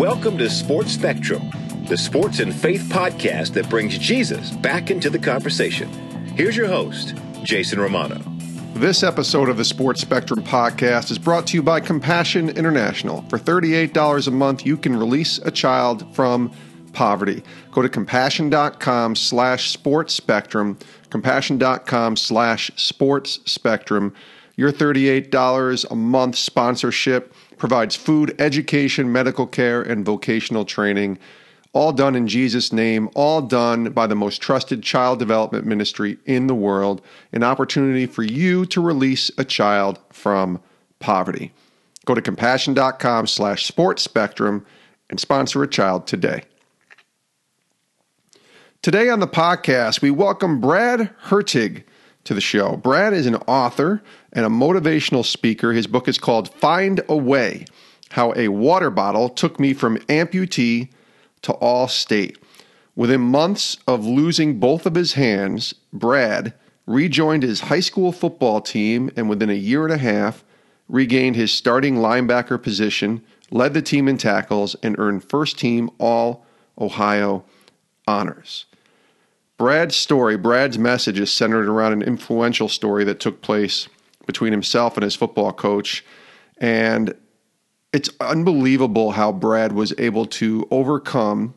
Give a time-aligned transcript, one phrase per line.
[0.00, 1.50] Welcome to Sports Spectrum,
[1.86, 5.90] the sports and faith podcast that brings Jesus back into the conversation.
[6.38, 8.18] Here's your host, Jason Romano.
[8.72, 13.20] This episode of the Sports Spectrum podcast is brought to you by Compassion International.
[13.28, 16.50] For $38 a month, you can release a child from
[16.94, 17.42] poverty.
[17.70, 20.78] Go to compassion.com slash sports spectrum,
[21.10, 24.14] compassion.com slash sports spectrum.
[24.56, 31.18] Your $38 a month sponsorship provides food, education, medical care, and vocational training.
[31.72, 36.48] All done in Jesus' name, all done by the most trusted child development ministry in
[36.48, 37.00] the world.
[37.32, 40.60] An opportunity for you to release a child from
[40.98, 41.52] poverty.
[42.06, 44.66] Go to compassion.com slash sports spectrum
[45.10, 46.42] and sponsor a child today.
[48.82, 51.84] Today on the podcast, we welcome Brad Hurtig
[52.24, 52.76] to the show.
[52.76, 55.72] Brad is an author and a motivational speaker.
[55.72, 57.64] His book is called Find a Way
[58.10, 60.90] How a Water Bottle Took Me from Amputee
[61.42, 62.38] to All State.
[62.94, 66.54] Within months of losing both of his hands, Brad
[66.86, 70.44] rejoined his high school football team and within a year and a half
[70.88, 76.44] regained his starting linebacker position, led the team in tackles, and earned first team All
[76.78, 77.44] Ohio
[78.06, 78.66] honors.
[79.60, 83.90] Brad's story, Brad's message is centered around an influential story that took place
[84.24, 86.02] between himself and his football coach.
[86.56, 87.14] And
[87.92, 91.52] it's unbelievable how Brad was able to overcome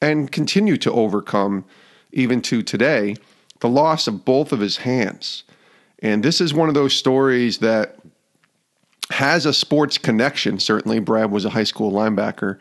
[0.00, 1.66] and continue to overcome,
[2.12, 3.16] even to today,
[3.60, 5.44] the loss of both of his hands.
[5.98, 7.98] And this is one of those stories that
[9.10, 10.58] has a sports connection.
[10.58, 12.58] Certainly, Brad was a high school linebacker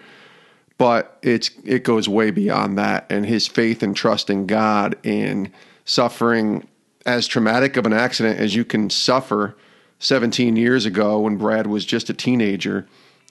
[0.77, 3.05] but it's it goes way beyond that.
[3.09, 5.51] And his faith and trust in God in
[5.85, 6.67] suffering
[7.05, 9.55] as traumatic of an accident as you can suffer
[9.99, 12.87] 17 years ago when Brad was just a teenager.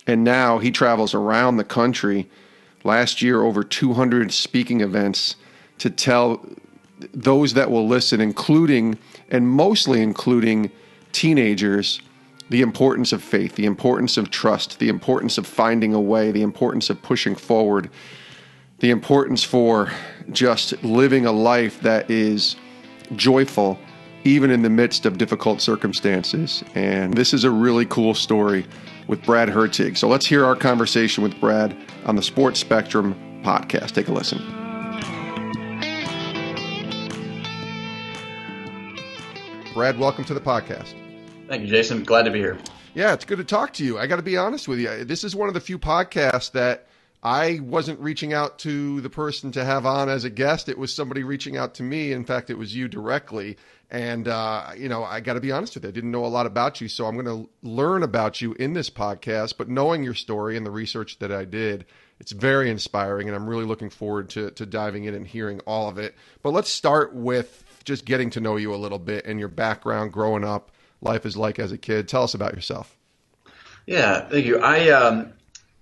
[0.06, 2.28] And now he travels around the country
[2.84, 5.36] last year over 200 speaking events
[5.78, 6.44] to tell
[7.12, 8.98] those that will listen including
[9.28, 10.70] and mostly including
[11.12, 12.00] teenagers
[12.48, 16.42] the importance of faith, the importance of trust, the importance of finding a way, the
[16.42, 17.90] importance of pushing forward,
[18.78, 19.90] the importance for
[20.30, 22.56] just living a life that is
[23.14, 23.78] joyful
[24.24, 26.64] even in the midst of difficult circumstances.
[26.74, 28.66] And this is a really cool story
[29.06, 29.96] with Brad Hurtig.
[29.96, 33.14] So let's hear our conversation with Brad on the Sports Spectrum
[33.44, 33.92] podcast.
[33.92, 34.38] Take a listen.
[39.74, 40.94] Brad, welcome to the podcast.
[41.48, 42.02] Thank you, Jason.
[42.02, 42.58] Glad to be here.
[42.94, 43.98] Yeah, it's good to talk to you.
[43.98, 45.04] I got to be honest with you.
[45.04, 46.86] This is one of the few podcasts that
[47.22, 50.68] I wasn't reaching out to the person to have on as a guest.
[50.68, 52.12] It was somebody reaching out to me.
[52.12, 53.58] In fact, it was you directly.
[53.90, 55.90] And, uh, you know, I got to be honest with you.
[55.90, 56.88] I didn't know a lot about you.
[56.88, 59.56] So I'm going to learn about you in this podcast.
[59.56, 61.86] But knowing your story and the research that I did,
[62.18, 63.28] it's very inspiring.
[63.28, 66.16] And I'm really looking forward to, to diving in and hearing all of it.
[66.42, 70.12] But let's start with just getting to know you a little bit and your background
[70.12, 72.08] growing up life is like as a kid.
[72.08, 72.96] Tell us about yourself.
[73.86, 74.58] Yeah, thank you.
[74.58, 75.32] I um,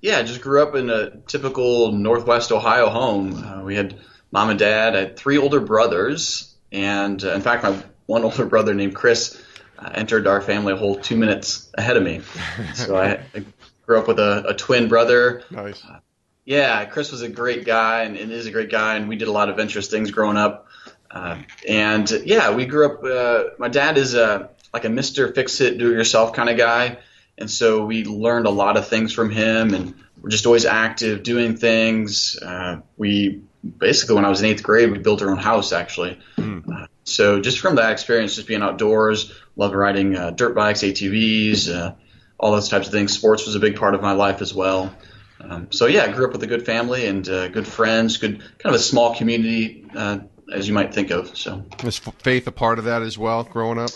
[0.01, 3.43] yeah, just grew up in a typical Northwest Ohio home.
[3.43, 3.99] Uh, we had
[4.31, 4.95] mom and dad.
[4.95, 9.43] I had three older brothers, and uh, in fact, my one older brother named Chris
[9.79, 12.21] uh, entered our family a whole two minutes ahead of me.
[12.75, 13.45] So I, I
[13.87, 15.43] grew up with a, a twin brother.
[15.51, 15.83] Nice.
[15.85, 16.01] Uh,
[16.45, 19.29] yeah, Chris was a great guy and, and, is a great guy, and we did
[19.29, 20.67] a lot of adventurous things growing up.
[21.11, 23.03] Uh, and yeah, we grew up.
[23.03, 25.33] Uh, my dad is a like a Mr.
[25.33, 26.99] Fix It, Do It Yourself kind of guy.
[27.39, 31.23] And so we learned a lot of things from him, and we're just always active,
[31.23, 32.37] doing things.
[32.37, 33.43] Uh, we
[33.79, 36.19] basically, when I was in eighth grade, we built our own house actually.
[36.37, 36.69] Mm.
[36.69, 41.73] Uh, so just from that experience, just being outdoors, loved riding uh, dirt bikes, ATVs,
[41.75, 41.95] uh,
[42.39, 43.13] all those types of things.
[43.13, 44.95] Sports was a big part of my life as well.
[45.41, 48.39] Um, so yeah, I grew up with a good family and uh, good friends, good
[48.59, 50.19] kind of a small community uh,
[50.53, 51.37] as you might think of.
[51.37, 53.91] So is faith a part of that as well, growing up?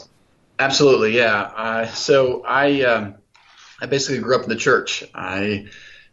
[0.59, 1.41] Absolutely, yeah.
[1.41, 3.15] Uh, so I um,
[3.81, 5.05] I basically grew up in the church.
[5.15, 5.67] I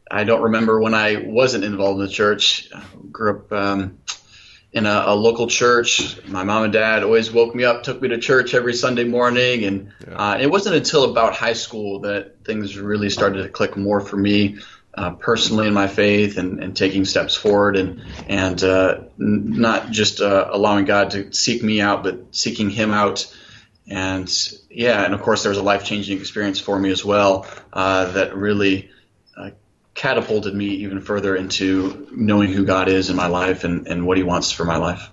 [0.10, 2.70] I don't remember when I wasn't involved in the church.
[2.74, 3.98] I grew up um,
[4.72, 6.24] in a, a, local church.
[6.28, 9.64] My mom and dad always woke me up, took me to church every Sunday morning,
[9.64, 10.16] and yeah.
[10.16, 14.18] uh, it wasn't until about high school that things really started to click more for
[14.18, 14.60] me.
[14.98, 19.92] Uh, personally in my faith and, and taking steps forward and and uh, n- not
[19.92, 23.26] just uh, allowing God to seek me out, but seeking Him out
[23.88, 24.32] and
[24.70, 28.12] yeah, and of course there was a life changing experience for me as well uh,
[28.14, 28.90] that really
[29.38, 29.52] uh,
[29.94, 34.18] catapulted me even further into knowing who God is in my life and, and what
[34.18, 35.10] He wants for my life.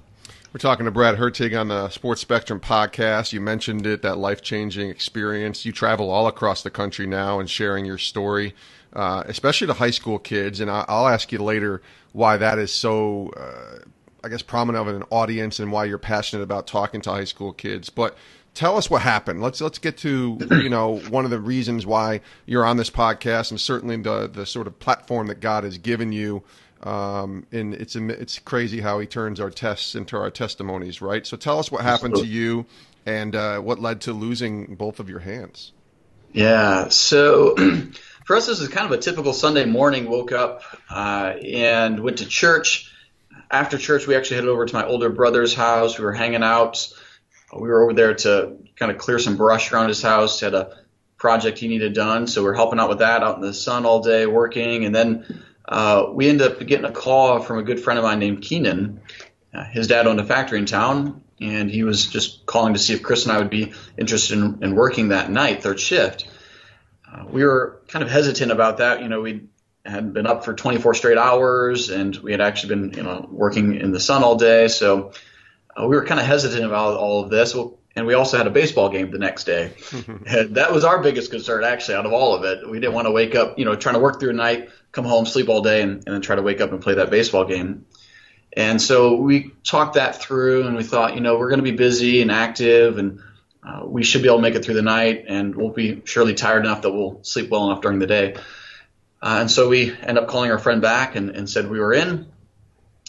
[0.52, 3.32] We're talking to Brad Hurtig on the Sports Spectrum podcast.
[3.32, 5.64] You mentioned it, that life changing experience.
[5.64, 8.54] You travel all across the country now and sharing your story,
[8.92, 10.60] uh, especially to high school kids.
[10.60, 11.80] And I'll ask you later
[12.12, 13.78] why that is so, uh,
[14.22, 17.54] I guess, prominent of an audience and why you're passionate about talking to high school
[17.54, 17.88] kids.
[17.88, 18.14] But
[18.54, 19.40] tell us what happened.
[19.40, 23.50] Let's let's get to you know one of the reasons why you're on this podcast,
[23.50, 26.43] and certainly the the sort of platform that God has given you
[26.82, 31.26] um, and it's it's crazy how he turns our tests into our testimonies, right?
[31.26, 32.66] So tell us what happened to you
[33.06, 35.72] and uh, what led to losing both of your hands.
[36.32, 36.88] Yeah.
[36.88, 37.54] So
[38.25, 40.10] for us, this is kind of a typical Sunday morning.
[40.10, 42.93] Woke up uh, and went to church.
[43.50, 45.99] After church, we actually headed over to my older brother's house.
[45.99, 46.88] We were hanging out.
[47.52, 50.40] We were over there to kind of clear some brush around his house.
[50.40, 50.78] Had a
[51.19, 54.00] project he needed done, so we're helping out with that out in the sun all
[54.00, 57.99] day, working, and then uh, we ended up getting a call from a good friend
[57.99, 59.00] of mine named Keenan.
[59.54, 62.94] Uh, his dad owned a factory in town, and he was just calling to see
[62.94, 66.28] if Chris and I would be interested in, in working that night, third shift.
[67.10, 69.02] Uh, we were kind of hesitant about that.
[69.02, 69.49] You know, we
[69.84, 73.76] had been up for 24 straight hours, and we had actually been, you know, working
[73.76, 74.69] in the sun all day.
[74.69, 75.12] So
[75.76, 77.54] uh, we were kind of hesitant about all of this.
[77.54, 79.72] Well, and we also had a baseball game the next day.
[80.26, 82.69] and that was our biggest concern, actually, out of all of it.
[82.69, 85.04] We didn't want to wake up, you know, trying to work through the night, come
[85.04, 87.44] home, sleep all day, and, and then try to wake up and play that baseball
[87.44, 87.84] game.
[88.54, 91.76] And so we talked that through, and we thought, you know, we're going to be
[91.76, 93.20] busy and active, and
[93.62, 96.34] uh, we should be able to make it through the night, and we'll be surely
[96.34, 98.34] tired enough that we'll sleep well enough during the day.
[99.22, 101.92] Uh, and so we end up calling our friend back and, and said we were
[101.92, 102.26] in.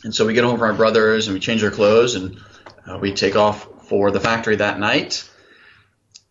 [0.04, 2.40] And so we get home from our brothers and we change our clothes and
[2.88, 5.30] uh, we take off for the factory that night.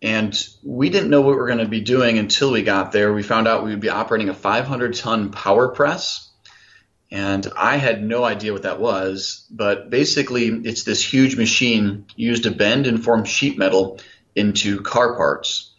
[0.00, 3.12] And we didn't know what we were going to be doing until we got there.
[3.12, 6.28] We found out we would be operating a 500 ton power press.
[7.12, 12.44] And I had no idea what that was, but basically it's this huge machine used
[12.44, 14.00] to bend and form sheet metal
[14.34, 15.75] into car parts.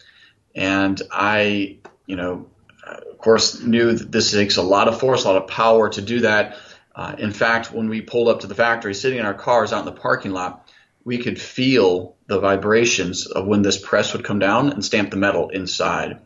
[0.55, 2.45] And I, you know,
[2.85, 6.01] of course knew that this takes a lot of force, a lot of power to
[6.01, 6.57] do that.
[6.95, 9.79] Uh, in fact, when we pulled up to the factory, sitting in our cars out
[9.79, 10.62] in the parking lot,
[11.05, 15.17] we could feel the vibrations of when this press would come down and stamp the
[15.17, 16.19] metal inside.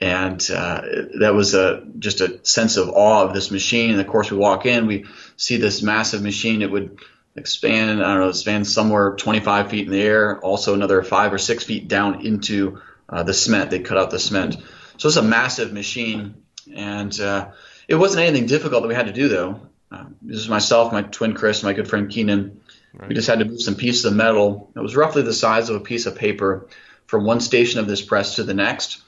[0.00, 0.82] And uh,
[1.20, 3.90] that was a just a sense of awe of this machine.
[3.90, 5.06] And of course, we walk in, we
[5.36, 6.62] see this massive machine.
[6.62, 6.98] It would
[7.36, 11.38] expand, I don't know, expand somewhere 25 feet in the air, also another five or
[11.38, 13.70] six feet down into uh, the cement.
[13.70, 14.56] They cut out the cement.
[14.98, 16.42] So it's a massive machine.
[16.74, 17.50] And uh,
[17.86, 19.60] it wasn't anything difficult that we had to do, though.
[19.92, 22.62] Uh, this is myself, my twin Chris, my good friend Keenan
[22.96, 23.08] Right.
[23.08, 24.70] We just had to move some pieces of metal.
[24.76, 26.68] It was roughly the size of a piece of paper
[27.06, 29.02] from one station of this press to the next.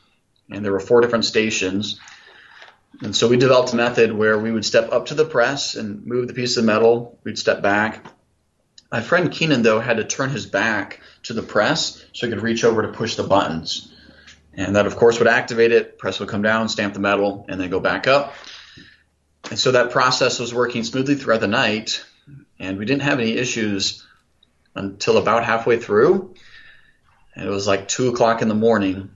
[0.50, 2.00] And there were four different stations.
[3.02, 6.04] And so we developed a method where we would step up to the press and
[6.04, 7.18] move the piece of metal.
[7.24, 8.04] We'd step back.
[8.90, 12.42] My friend Keenan, though, had to turn his back to the press so he could
[12.42, 13.92] reach over to push the buttons.
[14.54, 15.98] And that, of course, would activate it.
[15.98, 18.34] Press would come down, stamp the metal, and then go back up.
[19.50, 22.04] And so that process was working smoothly throughout the night
[22.58, 24.04] and we didn't have any issues
[24.74, 26.34] until about halfway through.
[27.34, 29.10] And it was like two o'clock in the morning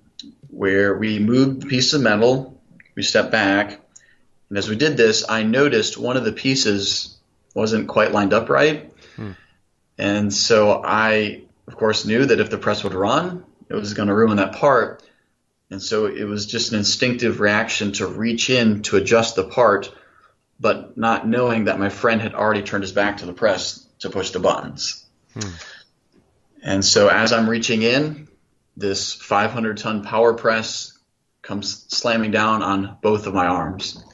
[0.48, 2.60] where we moved the piece of metal,
[2.94, 3.80] we stepped back,
[4.50, 7.16] and as we did this, I noticed one of the pieces
[7.54, 8.92] wasn't quite lined up right.
[9.16, 9.32] Hmm.
[9.96, 14.08] And so I, of course, knew that if the press would run, it was going
[14.08, 15.02] to ruin that part.
[15.70, 19.94] And so it was just an instinctive reaction to reach in to adjust the part
[20.60, 24.10] but not knowing that my friend had already turned his back to the press to
[24.10, 25.04] push the buttons.
[25.32, 25.48] Hmm.
[26.62, 28.28] And so as I'm reaching in,
[28.76, 30.96] this 500 ton power press
[31.42, 34.04] comes slamming down on both of my arms.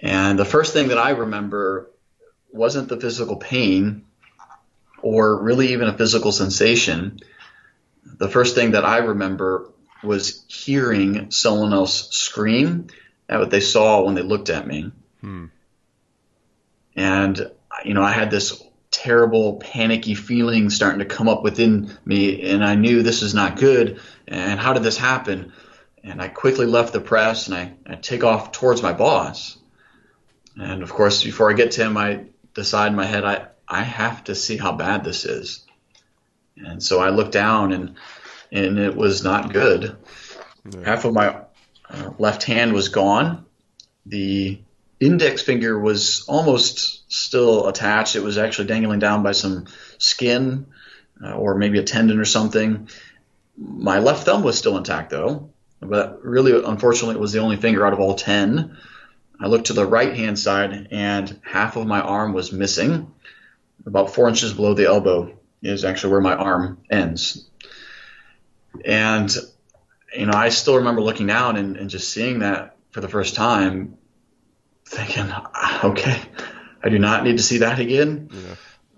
[0.00, 1.90] And the first thing that I remember
[2.52, 4.04] wasn't the physical pain
[5.02, 7.18] or really even a physical sensation.
[8.04, 9.70] The first thing that I remember
[10.02, 12.86] was hearing someone else scream
[13.28, 14.92] at what they saw when they looked at me.
[15.20, 15.46] Hmm.
[16.96, 17.50] And,
[17.84, 22.64] you know, I had this terrible panicky feeling starting to come up within me and
[22.64, 25.52] I knew this is not good and how did this happen?
[26.02, 29.58] And I quickly left the press and I, I take off towards my boss.
[30.56, 33.82] And of course, before I get to him, I decide in my head, I, I
[33.82, 35.64] have to see how bad this is.
[36.56, 37.94] And so I looked down and,
[38.50, 39.96] and it was not good.
[40.70, 40.84] Yeah.
[40.84, 41.42] Half of my
[41.88, 43.44] uh, left hand was gone.
[44.06, 44.60] The
[45.00, 48.16] index finger was almost still attached.
[48.16, 49.66] It was actually dangling down by some
[49.98, 50.66] skin
[51.22, 52.88] uh, or maybe a tendon or something.
[53.56, 55.50] My left thumb was still intact though,
[55.80, 58.76] but really, unfortunately, it was the only finger out of all 10.
[59.40, 63.12] I looked to the right hand side and half of my arm was missing.
[63.86, 67.48] about four inches below the elbow is actually where my arm ends.
[68.84, 69.34] And,
[70.16, 73.34] you know, I still remember looking down and, and just seeing that for the first
[73.34, 73.96] time,
[74.88, 75.30] thinking,
[75.84, 76.20] okay,
[76.82, 78.30] I do not need to see that again.
[78.32, 78.54] Yeah.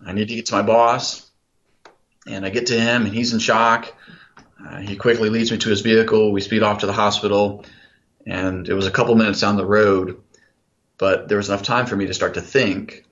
[0.07, 1.29] I need to get to my boss.
[2.27, 3.93] And I get to him, and he's in shock.
[4.65, 6.33] Uh, he quickly leads me to his vehicle.
[6.33, 7.65] We speed off to the hospital,
[8.27, 10.21] and it was a couple minutes down the road,
[10.99, 13.05] but there was enough time for me to start to think.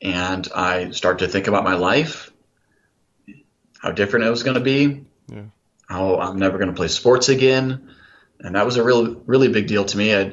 [0.00, 2.32] And I start to think about my life,
[3.78, 5.42] how different it was going to be, yeah.
[5.86, 7.90] how I'm never going to play sports again,
[8.40, 10.14] and that was a real, really big deal to me.
[10.14, 10.30] I uh,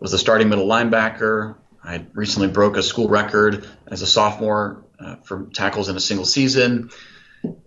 [0.00, 1.56] was a starting middle linebacker.
[1.82, 6.26] I recently broke a school record as a sophomore uh, for tackles in a single
[6.26, 6.90] season.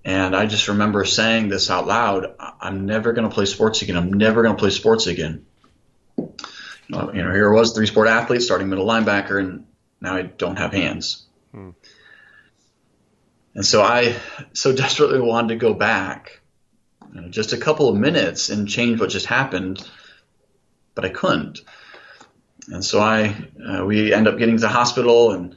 [0.03, 3.95] And I just remember saying this out loud I'm never going to play sports again.
[3.95, 5.45] I'm never going to play sports again.
[6.17, 6.27] you
[6.89, 9.65] know, here I was, three sport athlete, starting middle linebacker, and
[10.01, 11.25] now I don't have hands.
[11.51, 11.69] Hmm.
[13.55, 14.15] And so I
[14.53, 16.41] so desperately wanted to go back
[17.13, 19.85] you know, just a couple of minutes and change what just happened,
[20.95, 21.59] but I couldn't.
[22.71, 23.35] And so I
[23.67, 25.55] uh, we end up getting to the hospital and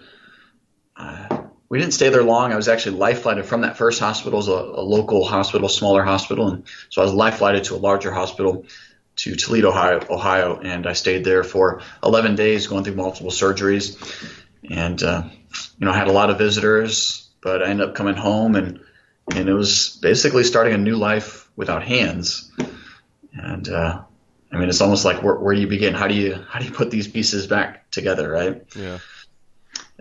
[0.97, 2.53] uh, we didn't stay there long.
[2.53, 6.03] I was actually life flighted from that first hospital, as a, a local hospital, smaller
[6.03, 8.67] hospital, and so I was life flighted to a larger hospital
[9.17, 13.97] to Toledo, Ohio, Ohio, and I stayed there for 11 days, going through multiple surgeries,
[14.69, 15.23] and uh,
[15.79, 18.81] you know I had a lot of visitors, but I ended up coming home and
[19.35, 22.53] and it was basically starting a new life without hands,
[23.33, 24.03] and uh,
[24.55, 25.95] I mean it's almost like where, where do you begin?
[25.95, 28.63] How do you how do you put these pieces back together, right?
[28.77, 28.99] Yeah.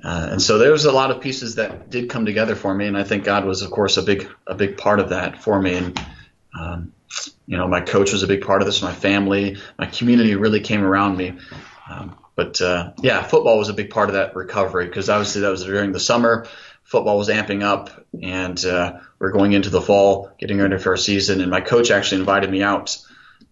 [0.03, 2.85] Uh, and so there was a lot of pieces that did come together for me,
[2.87, 5.59] and I think God was, of course, a big a big part of that for
[5.59, 5.75] me.
[5.75, 6.05] And
[6.59, 6.93] um,
[7.47, 8.81] you know, my coach was a big part of this.
[8.81, 11.33] My family, my community really came around me.
[11.89, 15.49] Um, but uh, yeah, football was a big part of that recovery because obviously that
[15.49, 16.47] was during the summer.
[16.83, 20.97] Football was amping up, and uh, we're going into the fall, getting ready for our
[20.97, 21.41] season.
[21.41, 22.97] And my coach actually invited me out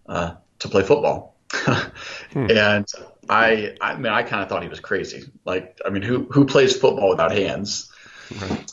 [0.06, 1.36] uh, to play football.
[1.52, 2.46] hmm.
[2.50, 2.86] And
[3.28, 5.24] I, I mean, I kind of thought he was crazy.
[5.44, 7.92] Like, I mean, who who plays football without hands?
[8.40, 8.72] Right.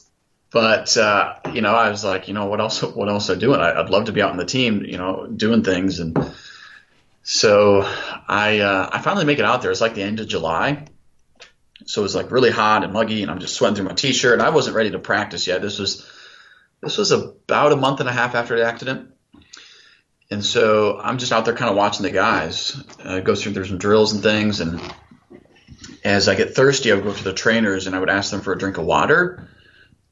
[0.51, 2.81] But uh, you know, I was like, you know, what else?
[2.81, 3.60] What else are doing?
[3.60, 6.00] I, would love to be out on the team, you know, doing things.
[6.00, 6.17] And
[7.22, 7.84] so
[8.27, 9.72] I uh, I finally make it out there.
[9.72, 10.88] It's like the end of July,
[11.86, 14.34] so it was like really hot and muggy, and I'm just sweating through my t-shirt.
[14.34, 15.62] And I wasn't ready to practice yet.
[15.62, 16.10] This was
[16.81, 19.12] this was about a month and a half after the accident.
[20.31, 23.69] And so I'm just out there kind of watching the guys uh, go through, there's
[23.69, 24.59] some drills and things.
[24.59, 24.79] And
[26.03, 28.41] as I get thirsty, I would go to the trainers and I would ask them
[28.41, 29.50] for a drink of water.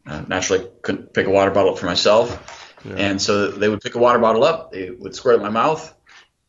[0.06, 2.76] Uh, naturally, couldn't pick a water bottle up for myself.
[2.84, 2.96] Yeah.
[2.96, 5.50] And so they would pick a water bottle up, they would squirt it in my
[5.50, 5.94] mouth,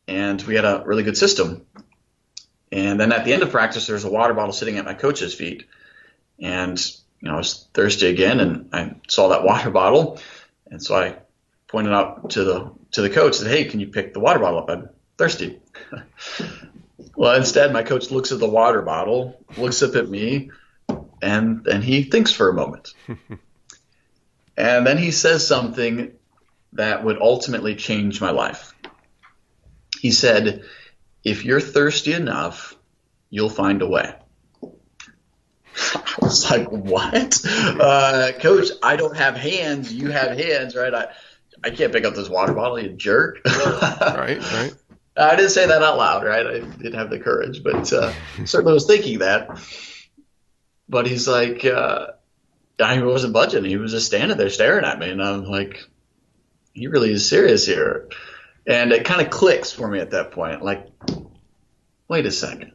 [0.07, 1.65] and we had a really good system.
[2.71, 4.93] And then at the end of practice, there was a water bottle sitting at my
[4.93, 5.65] coach's feet.
[6.39, 6.79] And,
[7.19, 10.19] you know, I was thirsty again and I saw that water bottle.
[10.67, 11.17] And so I
[11.69, 14.59] pointed out to the to the coach, said, "Hey, can you pick the water bottle
[14.59, 14.69] up?
[14.69, 15.59] I'm thirsty."
[17.15, 20.51] well, instead, my coach looks at the water bottle, looks up at me,
[21.21, 22.93] and then he thinks for a moment,
[24.57, 26.11] and then he says something
[26.73, 28.73] that would ultimately change my life.
[29.99, 30.63] He said,
[31.23, 32.75] "If you're thirsty enough,
[33.29, 34.15] you'll find a way."
[35.93, 38.69] I was like, "What, uh, Coach?
[38.81, 39.93] I don't have hands.
[39.93, 41.07] You have hands, right?" I,
[41.63, 43.39] I can't pick up this water bottle, you jerk.
[43.45, 44.73] right, right.
[45.17, 46.47] I didn't say that out loud, right?
[46.47, 48.13] I didn't have the courage, but uh,
[48.45, 49.59] certainly was thinking that.
[50.87, 52.07] But he's like, uh,
[52.79, 53.65] I wasn't budging.
[53.65, 55.83] He was just standing there staring at me, and I'm like,
[56.73, 58.09] he really is serious here.
[58.65, 60.63] And it kind of clicks for me at that point.
[60.63, 60.87] Like,
[62.07, 62.73] wait a second.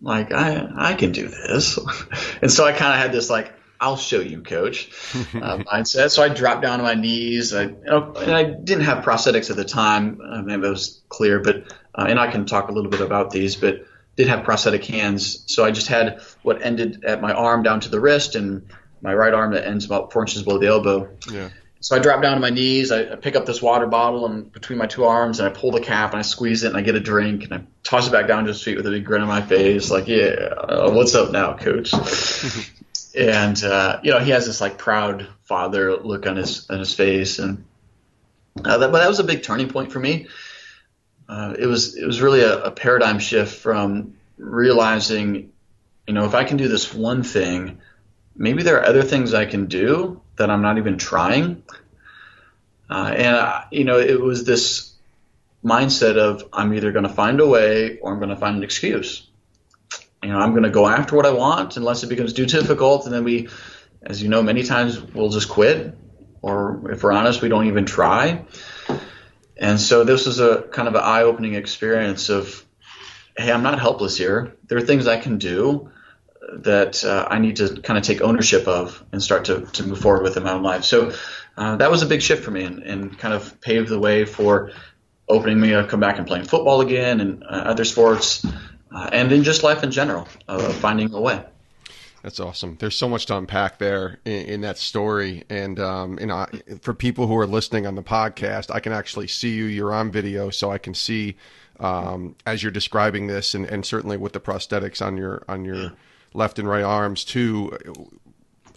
[0.00, 1.78] Like, I I can do this.
[2.42, 6.10] and so I kind of had this like I'll show you, coach uh, mindset.
[6.10, 7.54] So I dropped down to my knees.
[7.54, 10.20] I, you know, and I didn't have prosthetics at the time.
[10.20, 13.30] Uh, maybe that was clear, but uh, and I can talk a little bit about
[13.30, 15.44] these, but did have prosthetic hands.
[15.46, 18.68] So I just had what ended at my arm down to the wrist and
[19.02, 21.10] my right arm that ends about four inches below the elbow.
[21.30, 21.50] Yeah.
[21.80, 22.90] So I drop down to my knees.
[22.90, 25.70] I, I pick up this water bottle and between my two arms, and I pull
[25.70, 28.12] the cap and I squeeze it and I get a drink and I toss it
[28.12, 30.90] back down to his feet with a big grin on my face, like, yeah, uh,
[30.90, 31.92] what's up now, coach?
[33.16, 36.94] and uh, you know he has this like proud father look on his on his
[36.94, 37.64] face, and
[38.64, 40.28] uh, that, but that was a big turning point for me.
[41.28, 45.50] Uh, it was it was really a, a, paradigm shift from realizing,
[46.06, 47.80] you know, if I can do this one thing,
[48.36, 51.64] maybe there are other things I can do that I'm not even trying.
[52.88, 54.92] Uh, and uh, you know, it was this
[55.64, 58.62] mindset of I'm either going to find a way or I'm going to find an
[58.62, 59.25] excuse
[60.26, 63.04] you know, I'm going to go after what I want unless it becomes too difficult.
[63.04, 63.48] And then we,
[64.02, 65.96] as you know, many times we'll just quit,
[66.42, 68.44] or if we're honest, we don't even try.
[69.56, 72.64] And so this was a kind of an eye-opening experience of,
[73.38, 74.56] hey, I'm not helpless here.
[74.66, 75.92] There are things I can do
[76.58, 80.00] that uh, I need to kind of take ownership of and start to, to move
[80.00, 80.82] forward with in my own life.
[80.82, 81.12] So
[81.56, 84.24] uh, that was a big shift for me and, and kind of paved the way
[84.24, 84.72] for
[85.28, 88.44] opening me to come back and playing football again and uh, other sports
[88.92, 90.26] uh, and in just life in general,
[90.80, 91.44] finding a way.
[92.22, 92.76] That's awesome.
[92.80, 96.46] There's so much to unpack there in, in that story, and um, you know,
[96.80, 99.66] for people who are listening on the podcast, I can actually see you.
[99.66, 101.36] You're on video, so I can see
[101.78, 105.92] um, as you're describing this, and, and certainly with the prosthetics on your on your
[106.34, 107.78] left and right arms too.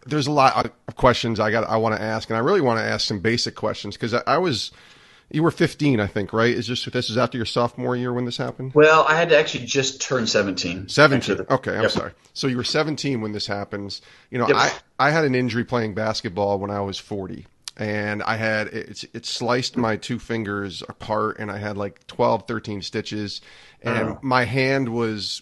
[0.06, 1.68] There's a lot of questions I got.
[1.68, 4.22] I want to ask, and I really want to ask some basic questions because I,
[4.28, 4.72] I was
[5.32, 6.54] you were 15, I think, right?
[6.54, 8.74] Is this this is after your sophomore year when this happened?
[8.74, 10.90] Well, I had to actually just turn 17.
[10.90, 11.46] 17.
[11.50, 11.92] Okay, I'm yep.
[11.92, 12.12] sorry.
[12.34, 14.02] So you were 17 when this happens.
[14.32, 14.58] You know, yep.
[14.58, 17.46] I I had an injury playing basketball when I was 40
[17.78, 22.46] and I had it, it sliced my two fingers apart and I had like 12
[22.46, 23.42] 13 stitches
[23.82, 24.20] and oh.
[24.22, 25.42] my hand was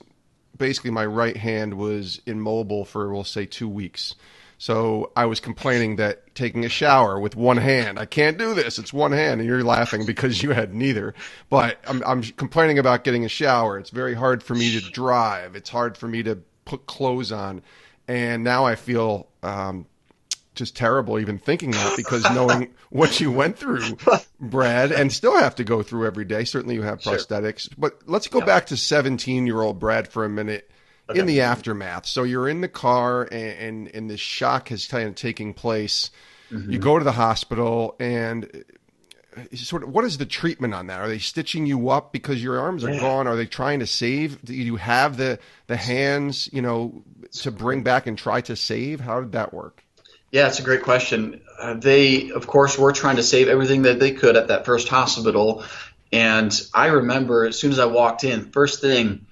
[0.56, 4.16] basically my right hand was immobile for we'll say 2 weeks.
[4.58, 8.80] So I was complaining that taking a shower with one hand, I can't do this.
[8.80, 11.14] It's one hand, and you're laughing because you had neither.
[11.50, 13.78] But I'm, I'm complaining about getting a shower.
[13.78, 15.56] It's very hard for me to drive.
[15.56, 17.62] It's hard for me to put clothes on,
[18.08, 19.86] and now I feel um,
[20.56, 23.98] just terrible even thinking that because knowing what you went through,
[24.40, 26.46] Brad, and still have to go through every day.
[26.46, 27.70] Certainly, you have prosthetics.
[27.70, 27.76] Sure.
[27.78, 28.46] But let's go yeah.
[28.46, 30.72] back to 17 year old Brad for a minute
[31.10, 31.20] okay.
[31.20, 32.06] in the aftermath.
[32.06, 36.12] So you're in the car, and and, and this shock is kind of taking place.
[36.52, 36.72] Mm-hmm.
[36.72, 38.64] You go to the hospital, and
[39.36, 41.02] uh, sort of what is the treatment on that?
[41.02, 43.00] Are they stitching you up because your arms are yeah.
[43.00, 43.28] gone?
[43.28, 44.44] Are they trying to save?
[44.44, 49.00] Do you have the the hands, you know, to bring back and try to save?
[49.00, 49.84] How did that work?
[50.32, 51.42] Yeah, it's a great question.
[51.58, 54.90] Uh, they, of course, were trying to save everything that they could at that first
[54.90, 55.64] hospital.
[56.12, 59.26] And I remember as soon as I walked in, first thing,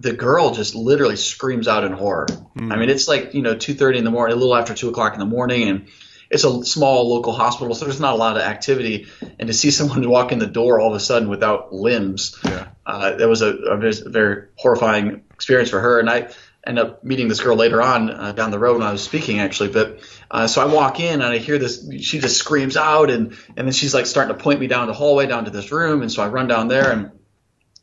[0.00, 2.26] the girl just literally screams out in horror.
[2.56, 2.72] Mm.
[2.72, 4.88] I mean, it's like you know two thirty in the morning, a little after two
[4.88, 5.88] o'clock in the morning, and
[6.30, 9.06] it's a small local hospital, so there's not a lot of activity.
[9.38, 12.68] And to see someone walk in the door all of a sudden without limbs, yeah.
[12.84, 16.00] uh, that was a, a, very horrifying experience for her.
[16.00, 16.30] And I
[16.66, 19.38] ended up meeting this girl later on uh, down the road when I was speaking,
[19.38, 19.70] actually.
[19.70, 21.86] But uh, so I walk in and I hear this.
[22.00, 24.94] She just screams out, and and then she's like starting to point me down the
[24.94, 27.10] hallway down to this room, and so I run down there and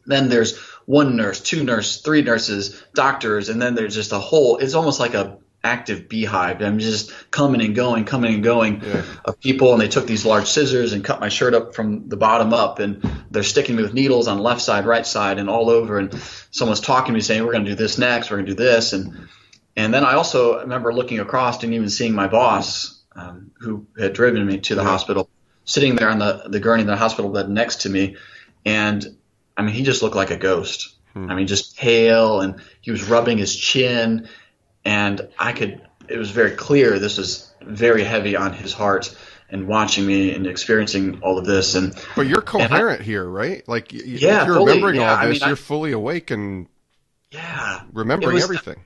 [0.06, 0.58] then there's
[0.92, 4.58] one nurse, two nurses, three nurses, doctors, and then there's just a whole.
[4.58, 6.62] It's almost like a active beehive.
[6.62, 9.04] I'm just coming and going, coming and going yeah.
[9.24, 12.18] of people, and they took these large scissors and cut my shirt up from the
[12.18, 15.70] bottom up, and they're sticking me with needles on left side, right side, and all
[15.70, 15.98] over.
[15.98, 16.14] And
[16.52, 18.30] someone's talking to me saying, "We're going to do this next.
[18.30, 19.30] We're going to do this," and
[19.78, 24.12] and then I also remember looking across and even seeing my boss, um, who had
[24.12, 24.90] driven me to the yeah.
[24.90, 25.30] hospital,
[25.64, 28.18] sitting there on the the gurney in the hospital bed next to me,
[28.66, 29.06] and
[29.62, 30.96] I mean, he just looked like a ghost.
[31.14, 31.30] Hmm.
[31.30, 34.28] I mean, just pale, and he was rubbing his chin,
[34.84, 35.82] and I could.
[36.08, 39.16] It was very clear this was very heavy on his heart.
[39.50, 43.68] And watching me and experiencing all of this, and but you're coherent I, here, right?
[43.68, 44.00] Like, yeah,
[44.44, 46.68] if you're fully, remembering yeah, all this, I mean, you're I, fully awake and
[47.32, 48.78] yeah, remembering was, everything.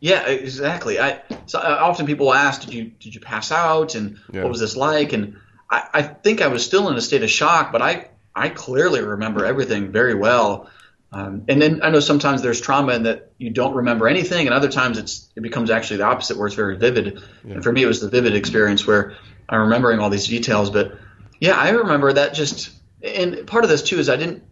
[0.00, 0.98] Yeah, exactly.
[0.98, 4.44] I so uh, often people ask, "Did you did you pass out?" and yeah.
[4.44, 5.12] what was this like?
[5.12, 5.36] And
[5.70, 9.02] I, I think I was still in a state of shock, but I I clearly
[9.02, 10.70] remember everything very well.
[11.10, 14.54] Um, and then I know sometimes there's trauma in that you don't remember anything, and
[14.54, 17.22] other times it's it becomes actually the opposite, where it's very vivid.
[17.44, 17.54] Yeah.
[17.54, 19.16] And for me, it was the vivid experience where
[19.48, 20.70] I'm remembering all these details.
[20.70, 20.98] But
[21.40, 22.70] yeah, I remember that just.
[23.02, 24.42] And part of this too is I didn't,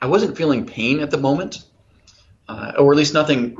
[0.00, 1.64] I wasn't feeling pain at the moment,
[2.46, 3.56] uh, or at least nothing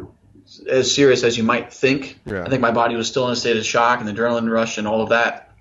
[0.71, 2.19] as serious as you might think.
[2.27, 2.45] Yeah.
[2.45, 4.77] I think my body was still in a state of shock and the adrenaline rush
[4.79, 5.55] and all of that.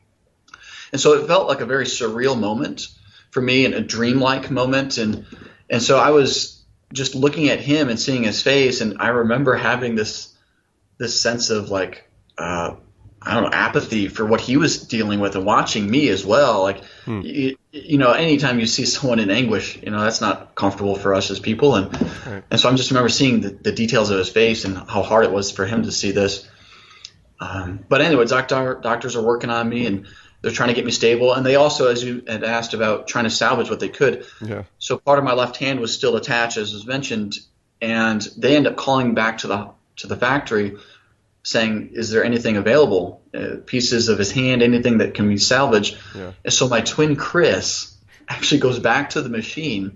[0.91, 2.87] And so it felt like a very surreal moment
[3.37, 4.97] for me and a dreamlike moment.
[4.97, 5.23] And
[5.69, 9.53] and so I was just looking at him and seeing his face, and I remember
[9.53, 10.33] having this
[10.97, 12.77] this sense of like uh,
[13.21, 16.63] I don't know apathy for what he was dealing with and watching me as well.
[16.63, 17.21] Like hmm.
[17.21, 21.13] you, you, know, anytime you see someone in anguish, you know that's not comfortable for
[21.13, 21.75] us as people.
[21.75, 21.93] And
[22.25, 22.43] right.
[22.49, 25.25] and so I'm just remember seeing the, the details of his face and how hard
[25.25, 26.49] it was for him to see this.
[27.39, 30.07] Um, but anyway, doctor, doctors are working on me and
[30.41, 33.23] they're trying to get me stable, and they also, as you had asked about, trying
[33.23, 34.25] to salvage what they could.
[34.41, 34.63] Yeah.
[34.79, 37.35] So part of my left hand was still attached, as was mentioned,
[37.81, 40.77] and they end up calling back to the to the factory,
[41.43, 43.21] saying, "Is there anything available?
[43.33, 46.33] Uh, pieces of his hand, anything that can be salvaged?" Yeah.
[46.43, 47.95] And so my twin Chris
[48.29, 49.93] actually goes back to the machine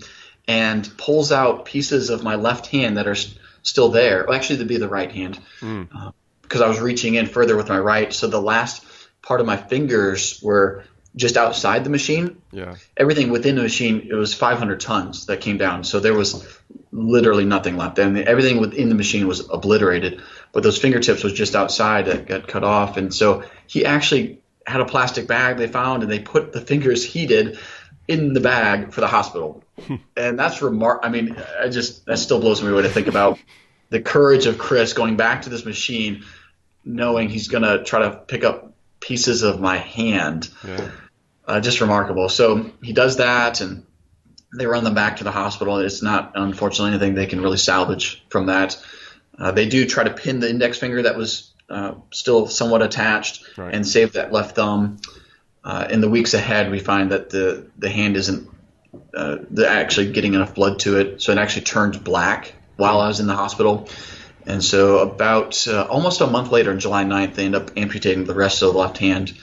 [0.47, 3.17] and pulls out pieces of my left hand that are
[3.62, 4.25] still there.
[4.27, 5.39] Well, actually, to be the right hand.
[5.60, 5.88] Mm.
[5.93, 8.12] Uh, because I was reaching in further with my right.
[8.12, 8.84] So the last
[9.21, 10.84] part of my fingers were
[11.15, 12.41] just outside the machine.
[12.51, 12.75] Yeah.
[12.95, 15.84] Everything within the machine, it was 500 tons that came down.
[15.84, 16.47] So there was
[16.91, 17.99] literally nothing left.
[17.99, 20.21] And everything within the machine was obliterated.
[20.51, 22.97] But those fingertips was just outside that got cut off.
[22.97, 27.03] And so he actually had a plastic bag they found and they put the fingers
[27.03, 27.57] he did
[28.07, 29.63] in the bag for the hospital.
[30.17, 31.01] and that's remark.
[31.03, 33.38] I mean, I just, that still blows me away to think about
[33.89, 36.23] the courage of Chris going back to this machine,
[36.86, 38.70] knowing he's going to try to pick up
[39.01, 40.49] pieces of my hand.
[40.65, 40.89] Yeah.
[41.45, 42.29] Uh, just remarkable.
[42.29, 43.85] So he does that, and
[44.57, 45.77] they run them back to the hospital.
[45.79, 48.81] It's not, unfortunately, anything they can really salvage from that.
[49.37, 53.43] Uh, they do try to pin the index finger that was uh, still somewhat attached
[53.57, 53.73] Right.
[53.73, 54.97] and save that left thumb.
[55.63, 58.49] Uh, in the weeks ahead, we find that the the hand isn't
[59.15, 63.19] uh, actually getting enough blood to it, so it actually turns black while I was
[63.19, 63.87] in the hospital.
[64.45, 68.25] And so, about uh, almost a month later, on July 9th, they end up amputating
[68.25, 69.34] the rest of the left hand.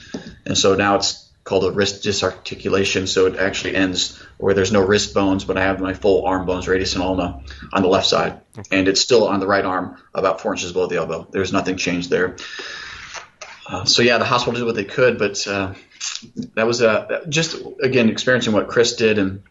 [0.45, 3.07] And so now it's called a wrist disarticulation.
[3.07, 6.45] So it actually ends where there's no wrist bones, but I have my full arm
[6.45, 7.41] bones, radius and ulna,
[7.73, 8.39] on the left side.
[8.71, 11.27] And it's still on the right arm, about four inches below the elbow.
[11.31, 12.35] There's nothing changed there.
[13.67, 15.73] Uh, so yeah, the hospital did what they could, but uh,
[16.55, 19.43] that was uh, just again experiencing what Chris did and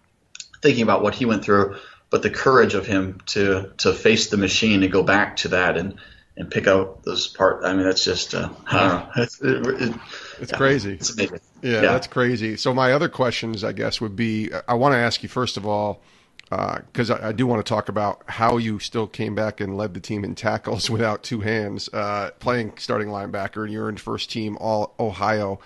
[0.62, 1.76] thinking about what he went through,
[2.10, 5.76] but the courage of him to to face the machine and go back to that
[5.76, 5.98] and
[6.36, 7.66] and pick out those parts.
[7.66, 9.08] I mean, that's just uh, I.
[9.16, 9.94] It's, it, it,
[10.40, 10.94] It's crazy.
[10.94, 11.40] it's amazing.
[11.62, 12.56] Yeah, that's crazy.
[12.56, 15.66] So my other questions, I guess, would be: I want to ask you first of
[15.66, 16.00] all,
[16.48, 19.94] because I, I do want to talk about how you still came back and led
[19.94, 24.30] the team in tackles without two hands, uh, playing starting linebacker, and you're in first
[24.30, 25.58] team All Ohio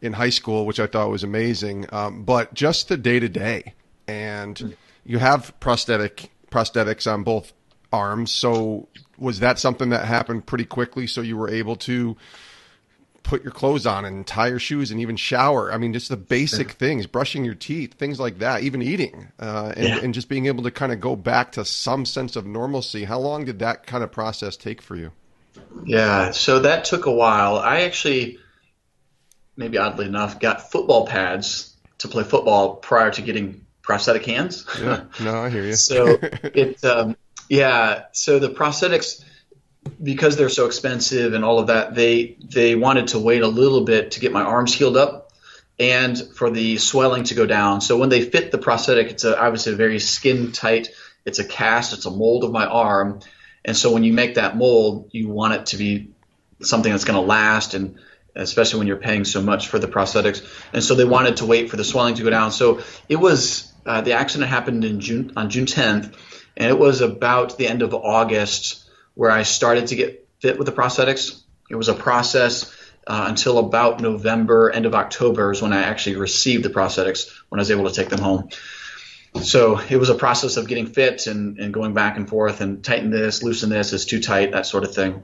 [0.00, 1.86] in high school, which I thought was amazing.
[1.92, 3.74] Um, but just the day to day,
[4.06, 7.52] and you have prosthetic prosthetics on both
[7.92, 8.32] arms.
[8.32, 8.88] So
[9.18, 11.06] was that something that happened pretty quickly?
[11.06, 12.16] So you were able to
[13.22, 15.72] put your clothes on and tie your shoes and even shower.
[15.72, 19.72] I mean, just the basic things, brushing your teeth, things like that, even eating, uh,
[19.76, 19.98] and, Yeah.
[20.02, 23.04] and just being able to kind of go back to some sense of normalcy.
[23.04, 25.12] How long did that kind of process take for you?
[25.84, 27.56] Yeah, so that took a while.
[27.58, 28.38] I actually,
[29.56, 34.66] maybe oddly enough, got football pads to play football prior to getting prosthetic hands.
[34.80, 35.72] Yeah, no, I hear you.
[35.76, 37.16] so it, um,
[37.48, 38.04] yeah.
[38.12, 39.24] So the prosthetics,
[40.02, 43.84] because they're so expensive and all of that, they they wanted to wait a little
[43.84, 45.32] bit to get my arms healed up
[45.78, 47.80] and for the swelling to go down.
[47.80, 50.88] So when they fit the prosthetic, it's a, obviously a very skin tight.
[51.24, 51.92] It's a cast.
[51.92, 53.20] It's a mold of my arm,
[53.64, 56.10] and so when you make that mold, you want it to be
[56.60, 57.98] something that's going to last and
[58.34, 60.42] especially when you're paying so much for the prosthetics.
[60.72, 62.50] And so they wanted to wait for the swelling to go down.
[62.50, 66.14] So it was uh, the accident happened in June on June 10th,
[66.56, 70.66] and it was about the end of August where I started to get fit with
[70.66, 71.42] the prosthetics.
[71.70, 72.74] It was a process
[73.06, 77.58] uh, until about November, end of October is when I actually received the prosthetics when
[77.58, 78.48] I was able to take them home.
[79.42, 82.84] So it was a process of getting fit and, and going back and forth and
[82.84, 85.22] tighten this, loosen this, it's too tight, that sort of thing.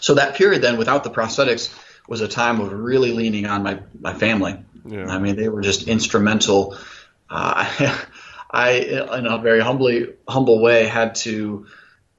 [0.00, 1.74] So that period then without the prosthetics
[2.08, 4.62] was a time of really leaning on my, my family.
[4.86, 5.06] Yeah.
[5.06, 6.76] I mean, they were just instrumental.
[7.30, 7.96] Uh,
[8.50, 11.66] I, in a very humbly humble way, had to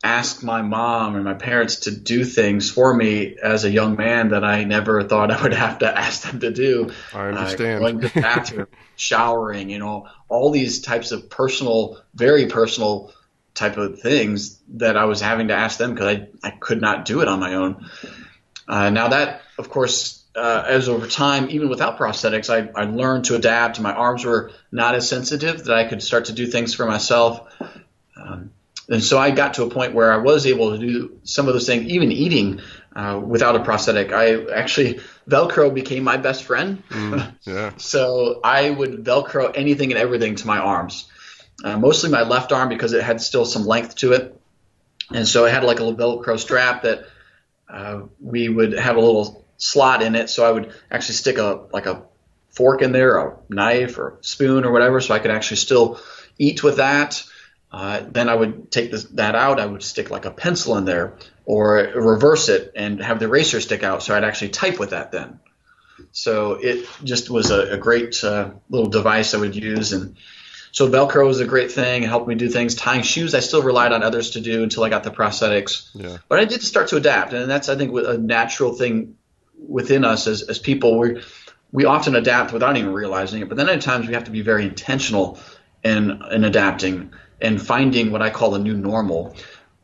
[0.04, 4.30] ask my mom and my parents to do things for me as a young man
[4.30, 6.92] that I never thought I would have to ask them to do.
[7.14, 7.76] I understand.
[7.76, 13.12] Uh, going to the bathroom, showering, you know, all these types of personal, very personal
[13.56, 17.06] type of things that I was having to ask them because I, I could not
[17.06, 17.90] do it on my own.
[18.68, 23.26] Uh, now that, of course, uh, as over time, even without prosthetics, I, I learned
[23.26, 23.80] to adapt.
[23.80, 27.48] My arms were not as sensitive that I could start to do things for myself.
[28.16, 28.52] Um,
[28.88, 31.54] and so I got to a point where I was able to do some of
[31.54, 32.62] those things, even eating
[32.96, 34.12] uh, without a prosthetic.
[34.12, 36.84] I actually, Velcro became my best friend.
[37.46, 37.72] Yeah.
[37.78, 41.10] So I would Velcro anything and everything to my arms.
[41.64, 44.40] Uh, mostly my left arm because it had still some length to it.
[45.12, 47.06] And so I had like a little Velcro strap that
[47.68, 50.32] uh, we would have a little slot in it.
[50.32, 52.04] So I would actually stick a like a
[52.50, 56.00] fork in there, a knife or spoon or whatever, so I could actually still
[56.40, 57.24] eat with that.
[57.72, 59.60] Uh, then I would take this, that out.
[59.60, 63.62] I would stick like a pencil in there or reverse it and have the eraser
[63.62, 65.40] stick out, so I'd actually type with that then.
[66.12, 69.94] So it just was a, a great uh, little device I would use.
[69.94, 70.16] And
[70.72, 72.04] so Velcro was a great thing.
[72.04, 72.74] It helped me do things.
[72.74, 75.90] Tying shoes, I still relied on others to do until I got the prosthetics.
[75.94, 76.18] Yeah.
[76.28, 77.34] But I did start to adapt.
[77.34, 79.18] And that's, I think, a natural thing
[79.68, 81.00] within us as, as people.
[81.00, 81.22] We
[81.72, 83.50] we often adapt without even realizing it.
[83.50, 85.38] But then at times we have to be very intentional
[85.84, 89.36] in, in adapting and finding what I call a new normal.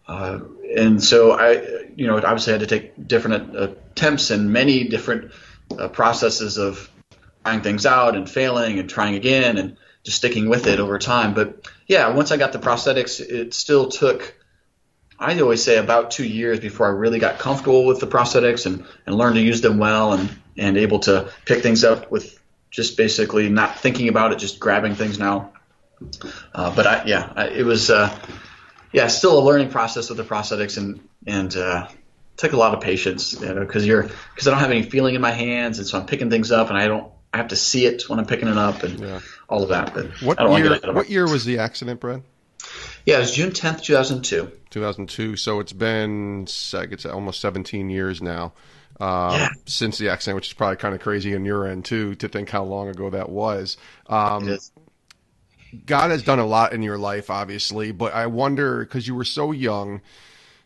[0.08, 0.40] Uh,
[0.76, 5.32] and so I, you know, obviously had to take different attempts and many different
[5.78, 6.90] uh, processes of
[7.44, 11.34] trying things out and failing and trying again and just sticking with it over time.
[11.34, 14.36] But yeah, once I got the prosthetics, it still took,
[15.20, 18.86] I always say about two years before I really got comfortable with the prosthetics and,
[19.06, 22.98] and learned to use them well and, and able to pick things up with just
[22.98, 25.54] basically not thinking about it, just grabbing things now.
[26.54, 28.18] Uh, but I, yeah, I, it was, uh,
[28.92, 31.88] yeah, still a learning process with the prosthetics and, and, uh,
[32.36, 35.16] took a lot of patience, you know, cause you're, cause I don't have any feeling
[35.16, 35.80] in my hands.
[35.80, 38.20] And so I'm picking things up and I don't, I have to see it when
[38.20, 39.20] I'm picking it up and yeah.
[39.48, 39.94] all of that.
[39.94, 40.80] But what year?
[40.94, 42.24] What year was the accident, Brad?
[43.06, 44.52] Yeah, it was June 10th, 2002.
[44.72, 45.36] 2002.
[45.36, 48.54] So it's been I it's almost 17 years now
[49.00, 49.50] uh, yeah.
[49.66, 52.50] since the accident, which is probably kind of crazy on your end too to think
[52.50, 53.78] how long ago that was.
[54.08, 54.58] Um,
[55.86, 59.26] God has done a lot in your life, obviously, but I wonder because you were
[59.26, 60.02] so young,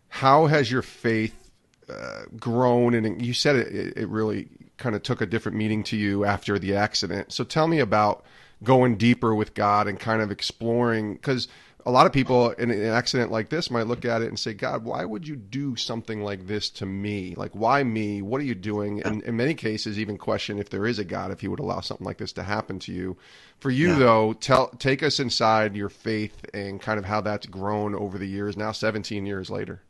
[0.08, 1.52] how has your faith
[1.89, 2.93] uh, grown?
[2.93, 4.47] And you said it, it really
[4.78, 7.34] kind of took a different meaning to you after the accident.
[7.34, 8.23] So tell me about
[8.63, 11.47] going deeper with God and kind of exploring because
[11.89, 14.54] a lot of people in an accident like this might look at it and say,
[14.54, 17.34] God, why would you do something like this to me?
[17.36, 18.21] Like, why me?
[18.21, 19.02] What are you doing?
[19.02, 21.80] And in many cases, even question if there is a God, if he would allow
[21.80, 23.17] something like this to happen to you.
[23.60, 23.99] For you, yeah.
[23.99, 28.28] though, tell take us inside your faith and kind of how that's grown over the
[28.28, 29.82] years, now 17 years later.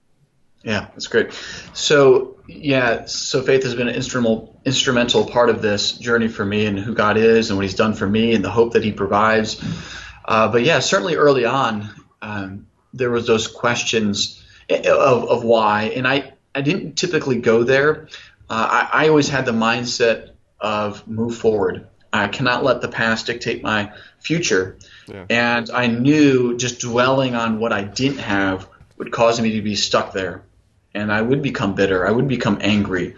[0.64, 1.34] Yeah, that's great.
[1.74, 6.66] So yeah, so faith has been an instrumental instrumental part of this journey for me
[6.66, 8.94] and who God is and what He's done for me and the hope that He
[8.94, 9.62] provides.
[10.30, 11.90] Uh, but yeah, certainly early on,
[12.22, 14.86] um, there was those questions of,
[15.28, 18.08] of why, and I I didn't typically go there.
[18.50, 21.88] Uh, I, I always had the mindset of move forward.
[22.12, 24.78] I cannot let the past dictate my future.
[25.08, 25.26] Yeah.
[25.30, 29.76] And I knew just dwelling on what I didn't have would cause me to be
[29.76, 30.44] stuck there
[30.94, 32.08] and I would become bitter.
[32.08, 33.16] I would become angry.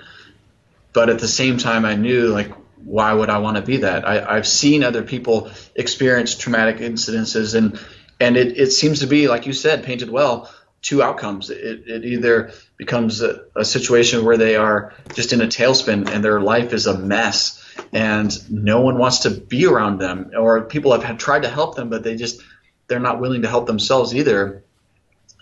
[0.93, 2.51] But at the same time, I knew like,
[2.83, 4.07] why would I want to be that?
[4.07, 7.79] I, have seen other people experience traumatic incidences, and
[8.19, 10.51] and it, it seems to be like you said, painted well.
[10.81, 11.51] Two outcomes.
[11.51, 16.23] It, it either becomes a, a situation where they are just in a tailspin and
[16.23, 17.63] their life is a mess,
[17.93, 21.75] and no one wants to be around them, or people have had, tried to help
[21.75, 22.41] them, but they just
[22.87, 24.63] they're not willing to help themselves either.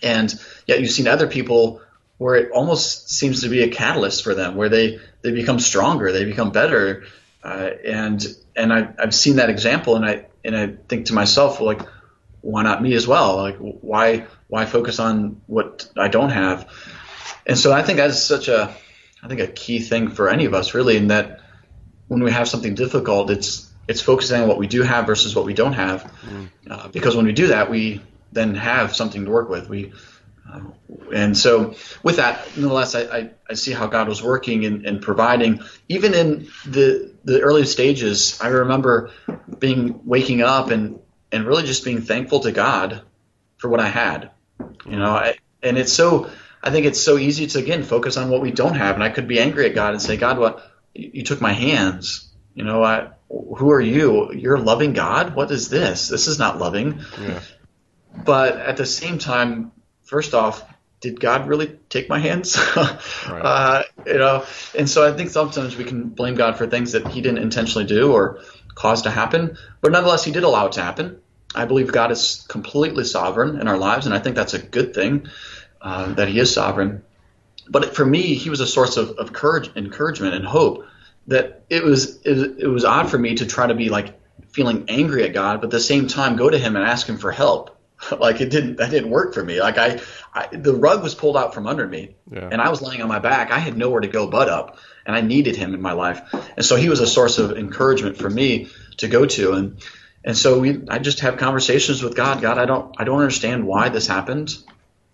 [0.03, 0.33] And
[0.67, 1.81] yet you've seen other people
[2.19, 6.11] where it almost seems to be a catalyst for them, where they, they become stronger,
[6.11, 7.05] they become better,
[7.43, 8.25] uh, and
[8.55, 11.81] and I, I've seen that example, and I and I think to myself, like,
[12.41, 13.37] why not me as well?
[13.37, 16.69] Like, why why focus on what I don't have?
[17.45, 18.75] And so I think that's such a
[19.23, 21.41] I think a key thing for any of us, really, in that
[22.07, 25.45] when we have something difficult, it's it's focusing on what we do have versus what
[25.45, 26.49] we don't have, mm.
[26.69, 29.67] uh, because when we do that, we then have something to work with.
[29.67, 29.93] We
[30.51, 30.73] um,
[31.13, 35.01] and so, with that, nonetheless, I, I, I see how God was working and, and,
[35.01, 35.61] providing.
[35.87, 39.11] Even in the the early stages, I remember
[39.59, 40.99] being waking up and
[41.31, 43.01] and really just being thankful to God
[43.57, 44.31] for what I had.
[44.85, 46.29] You know, I, and it's so
[46.63, 49.09] I think it's so easy to again focus on what we don't have, and I
[49.09, 52.31] could be angry at God and say, God, what you took my hands.
[52.53, 54.33] You know, I, who are you?
[54.33, 55.35] You're loving God.
[55.35, 56.07] What is this?
[56.07, 57.01] This is not loving.
[57.21, 57.41] Yeah.
[58.25, 59.71] But at the same time,
[60.09, 60.63] first off,
[61.01, 62.57] did God really take my hands?
[62.75, 63.41] right.
[63.41, 64.43] uh, you know,
[64.77, 67.85] and so I think sometimes we can blame God for things that He didn't intentionally
[67.85, 68.41] do or
[68.73, 71.21] cause to happen, but nonetheless, He did allow it to happen.
[71.55, 74.93] I believe God is completely sovereign in our lives, and I think that's a good
[74.93, 75.27] thing
[75.81, 77.03] uh, that He is sovereign.
[77.69, 80.85] But for me, He was a source of, of courage, encouragement, and hope.
[81.27, 84.19] That it was it, it was odd for me to try to be like
[84.49, 87.19] feeling angry at God, but at the same time go to Him and ask Him
[87.19, 87.78] for help
[88.19, 89.59] like it didn't that didn't work for me.
[89.59, 89.99] Like I,
[90.33, 92.49] I the rug was pulled out from under me, yeah.
[92.51, 93.51] and I was laying on my back.
[93.51, 96.21] I had nowhere to go but up, and I needed him in my life.
[96.55, 99.53] And so he was a source of encouragement for me to go to.
[99.53, 99.83] And
[100.23, 102.41] and so we, I just have conversations with God.
[102.41, 104.55] God, I don't I don't understand why this happened.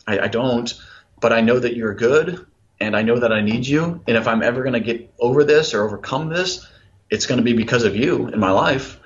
[0.07, 0.71] I, I don't,
[1.19, 2.45] but I know that you're good,
[2.79, 4.01] and I know that I need you.
[4.07, 6.67] And if I'm ever going to get over this or overcome this,
[7.09, 8.99] it's going to be because of you in my life.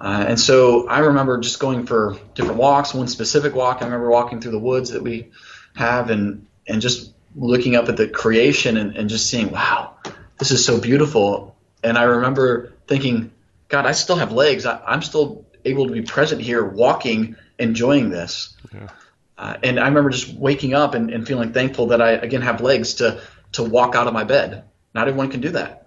[0.00, 2.94] Uh, and so I remember just going for different walks.
[2.94, 5.30] One specific walk, I remember walking through the woods that we
[5.74, 9.96] have and, and just looking up at the creation and, and just seeing, wow,
[10.38, 11.56] this is so beautiful.
[11.82, 13.32] And I remember thinking,
[13.68, 14.66] God, I still have legs.
[14.66, 18.56] I, am still able to be present here, walking, enjoying this.
[18.72, 18.88] Yeah.
[19.36, 22.60] Uh, and I remember just waking up and, and, feeling thankful that I again have
[22.60, 23.20] legs to
[23.52, 24.64] to walk out of my bed.
[24.94, 25.86] Not everyone can do that.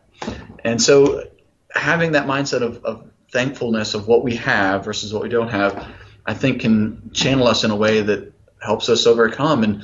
[0.63, 1.27] And so
[1.69, 5.87] having that mindset of, of thankfulness of what we have versus what we don't have,
[6.25, 9.63] I think can channel us in a way that helps us overcome.
[9.63, 9.83] And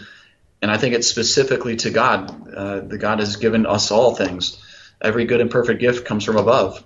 [0.62, 2.54] and I think it's specifically to God.
[2.54, 4.64] Uh, the God has given us all things.
[5.00, 6.84] Every good and perfect gift comes from above.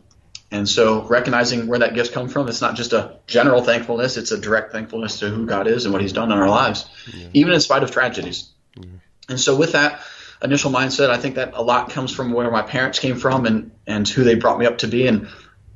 [0.51, 4.33] And so recognizing where that gift comes from, it's not just a general thankfulness, it's
[4.33, 7.27] a direct thankfulness to who God is and what he's done in our lives, yeah.
[7.33, 8.49] even in spite of tragedies.
[8.75, 8.83] Yeah.
[9.29, 10.01] And so with that
[10.43, 13.71] initial mindset, I think that a lot comes from where my parents came from and,
[13.87, 15.29] and who they brought me up to be and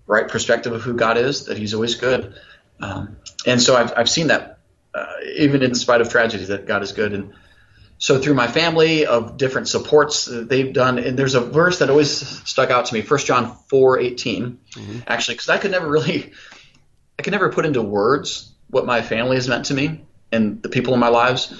[0.07, 2.35] right perspective of who God is, that he's always good.
[2.79, 4.59] Um, and so I've, I've seen that
[4.95, 7.13] uh, even in spite of tragedy, that God is good.
[7.13, 7.33] And
[7.97, 11.89] so through my family of different supports that they've done, and there's a verse that
[11.89, 12.11] always
[12.47, 14.99] stuck out to me, 1 John 4, 18, mm-hmm.
[15.07, 16.31] actually, because I could never really,
[17.19, 20.69] I could never put into words what my family has meant to me and the
[20.69, 21.53] people in my lives,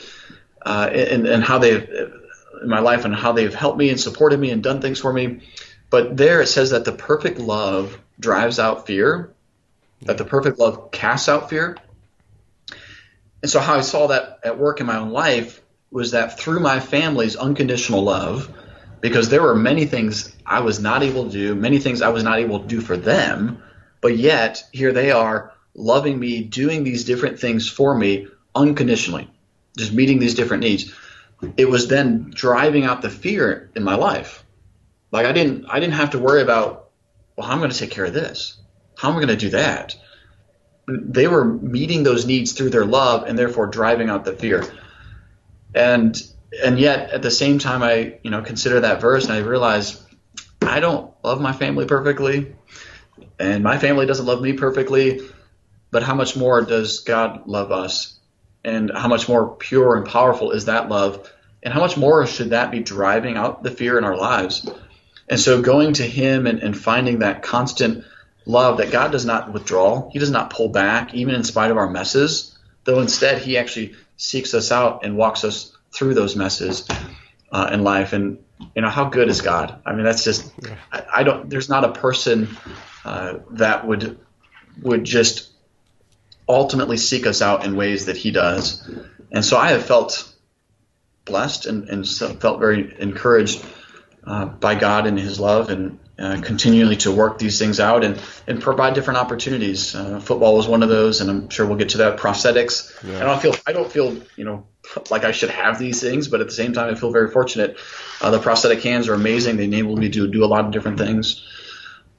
[0.65, 1.87] uh, and, and how they've,
[2.61, 5.11] in my life and how they've helped me and supported me and done things for
[5.11, 5.41] me.
[5.89, 9.33] But there it says that the perfect love drives out fear,
[10.01, 11.77] that the perfect love casts out fear.
[13.41, 16.59] And so how I saw that at work in my own life was that through
[16.59, 18.51] my family's unconditional love,
[19.01, 22.23] because there were many things I was not able to do, many things I was
[22.23, 23.61] not able to do for them,
[24.01, 29.29] but yet here they are loving me, doing these different things for me unconditionally,
[29.77, 30.93] just meeting these different needs.
[31.57, 34.43] It was then driving out the fear in my life.
[35.11, 36.84] Like I didn't I didn't have to worry about,
[37.35, 38.57] well, how am I going to take care of this?
[38.97, 39.95] How am I going to do that?
[40.87, 44.63] They were meeting those needs through their love and therefore driving out the fear
[45.75, 46.23] and
[46.63, 50.01] and yet at the same time I you know consider that verse and I realize
[50.61, 52.55] I don't love my family perfectly
[53.37, 55.19] and my family doesn't love me perfectly
[55.91, 58.17] but how much more does God love us
[58.63, 61.29] and how much more pure and powerful is that love
[61.61, 64.67] and how much more should that be driving out the fear in our lives
[65.27, 68.05] and so going to him and, and finding that constant
[68.45, 71.77] love that God does not withdraw he does not pull back even in spite of
[71.77, 76.87] our messes though instead he actually seeks us out and walks us through those messes
[77.51, 78.13] uh, in life.
[78.13, 78.43] And
[78.75, 79.81] you know, how good is God?
[79.85, 80.51] I mean, that's just
[80.91, 81.49] I, I don't.
[81.49, 82.55] There's not a person
[83.03, 84.19] uh, that would
[84.81, 85.51] would just
[86.47, 88.87] ultimately seek us out in ways that He does.
[89.31, 90.31] And so I have felt
[91.25, 93.65] blessed and, and felt very encouraged
[94.25, 98.19] uh, by God and His love and uh, continually to work these things out and,
[98.47, 99.93] and provide different opportunities.
[99.93, 102.17] Uh, football was one of those, and I'm sure we'll get to that.
[102.17, 103.03] Prosthetics.
[103.03, 103.17] Yeah.
[103.17, 104.65] I don't feel I don't feel you know
[105.09, 107.77] like I should have these things, but at the same time, I feel very fortunate.
[108.21, 109.57] Uh, the prosthetic hands are amazing.
[109.57, 111.45] They enable me to do a lot of different things.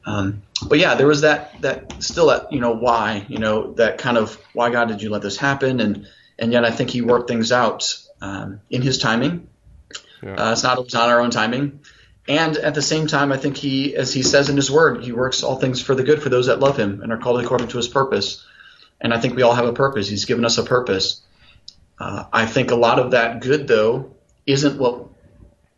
[0.05, 3.99] Um, but yeah, there was that that still that you know why you know that
[3.99, 6.07] kind of why God did you let this happen and
[6.39, 9.49] and yet I think He worked things out um, in His timing.
[10.23, 10.35] Yeah.
[10.35, 11.81] Uh, it's not always on our own timing.
[12.29, 15.13] And at the same time, I think he, as he says in his word, he
[15.13, 17.69] works all things for the good for those that love him and are called according
[17.69, 18.45] to his purpose.
[19.01, 20.09] And I think we all have a purpose.
[20.09, 21.21] He's given us a purpose.
[21.99, 25.09] Uh, I think a lot of that good, though, isn't what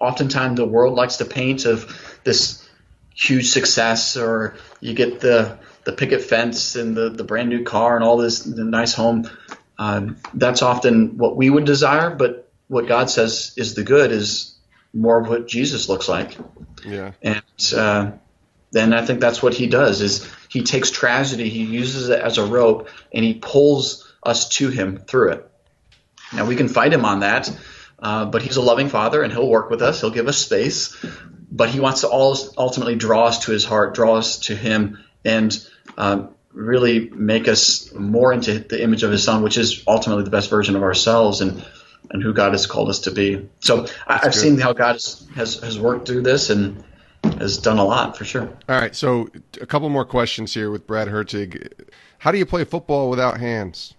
[0.01, 2.67] oftentimes the world likes to paint of this
[3.15, 7.97] huge success or you get the the picket fence and the, the brand new car
[7.97, 9.29] and all this nice home.
[9.79, 14.55] Um, that's often what we would desire, but what God says is the good is
[14.99, 16.37] more of what Jesus looks like.
[16.85, 17.13] Yeah.
[17.23, 17.43] And
[17.75, 18.13] uh,
[18.71, 22.39] then I think that's what he does is he takes tragedy, he uses it as
[22.39, 25.51] a rope, and he pulls us to him through it.
[26.33, 27.51] Now we can fight him on that,
[27.99, 30.01] uh, but he's a loving father and he'll work with us.
[30.01, 30.97] He'll give us space,
[31.51, 34.99] but he wants to all, ultimately draw us to his heart, draw us to him,
[35.25, 35.57] and
[35.97, 40.31] um, really make us more into the image of his son, which is ultimately the
[40.31, 41.41] best version of ourselves.
[41.41, 41.65] And
[42.11, 43.49] and who God has called us to be.
[43.61, 46.83] So I, have seen how God has, has, has worked through this and
[47.39, 48.49] has done a lot for sure.
[48.69, 49.29] All right, so
[49.61, 51.73] a couple more questions here with Brad Hurtig.
[52.19, 53.95] How do you play football without hands?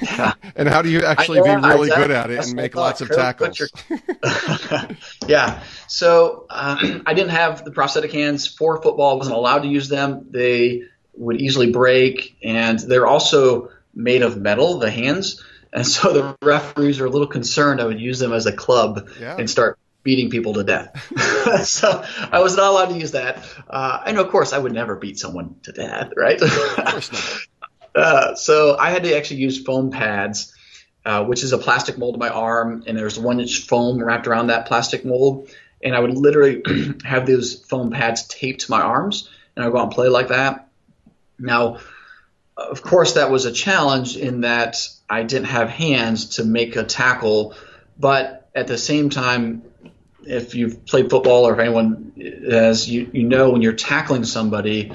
[0.00, 0.32] Yeah.
[0.56, 3.58] and how do you actually be really good at it and make lots of tackles?
[3.58, 3.68] Your...
[5.28, 5.62] yeah.
[5.86, 9.12] So um, I didn't have the prosthetic hands for football.
[9.12, 10.26] I wasn't allowed to use them.
[10.30, 14.78] They would easily break, and they're also made of metal.
[14.78, 18.46] The hands, and so the referees were a little concerned I would use them as
[18.46, 19.36] a club yeah.
[19.38, 21.12] and start beating people to death.
[21.64, 23.44] so I was not allowed to use that.
[23.68, 26.40] Uh, and of course, I would never beat someone to death, right?
[26.40, 27.70] of course not.
[27.94, 30.54] uh, so I had to actually use foam pads,
[31.04, 34.26] uh, which is a plastic mold of my arm, and there's one inch foam wrapped
[34.26, 35.50] around that plastic mold.
[35.82, 36.62] And I would literally
[37.04, 40.08] have those foam pads taped to my arms, and I would go out and play
[40.08, 40.68] like that.
[41.38, 41.78] Now,
[42.56, 44.76] of course, that was a challenge in that
[45.10, 47.54] I didn't have hands to make a tackle,
[47.98, 49.62] but at the same time,
[50.24, 52.12] if you've played football or if anyone
[52.48, 54.92] has, you, you know when you're tackling somebody,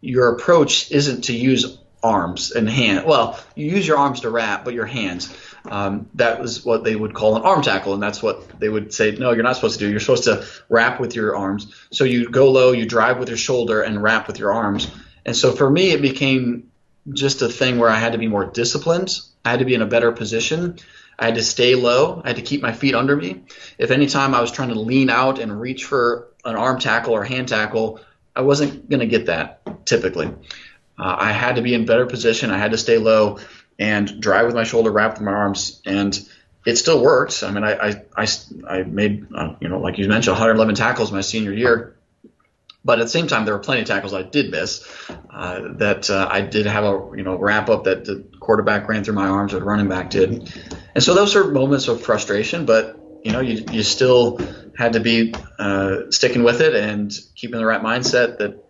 [0.00, 3.06] your approach isn't to use arms and hand.
[3.06, 5.34] Well, you use your arms to wrap, but your hands.
[5.66, 8.92] um, that was what they would call an arm tackle, and that's what they would
[8.92, 9.12] say.
[9.12, 9.90] No, you're not supposed to do.
[9.90, 11.74] You're supposed to wrap with your arms.
[11.90, 14.90] So you go low, you drive with your shoulder, and wrap with your arms.
[15.24, 16.70] And so for me, it became
[17.12, 19.18] just a thing where I had to be more disciplined.
[19.44, 20.78] I had to be in a better position.
[21.18, 22.20] I had to stay low.
[22.24, 23.42] I had to keep my feet under me.
[23.78, 27.14] If any time I was trying to lean out and reach for an arm tackle
[27.14, 28.00] or hand tackle,
[28.34, 30.26] I wasn't going to get that typically.
[30.98, 32.50] Uh, I had to be in better position.
[32.50, 33.38] I had to stay low
[33.78, 36.18] and drive with my shoulder, wrap with my arms, and
[36.64, 37.42] it still worked.
[37.42, 38.26] I mean, I I, I,
[38.68, 41.93] I made uh, you know like you mentioned 111 tackles my senior year,
[42.84, 44.86] but at the same time there were plenty of tackles I did miss.
[45.30, 49.04] Uh, that uh, I did have a you know wrap up that the quarterback ran
[49.04, 50.52] through my arms or the running back did,
[50.94, 52.66] and so those are moments of frustration.
[52.66, 54.38] But you know you you still
[54.76, 58.62] had to be uh, sticking with it and keeping the right mindset that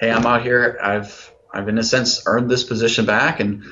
[0.00, 3.64] hey I'm out here I've I've in a sense earned this position back, and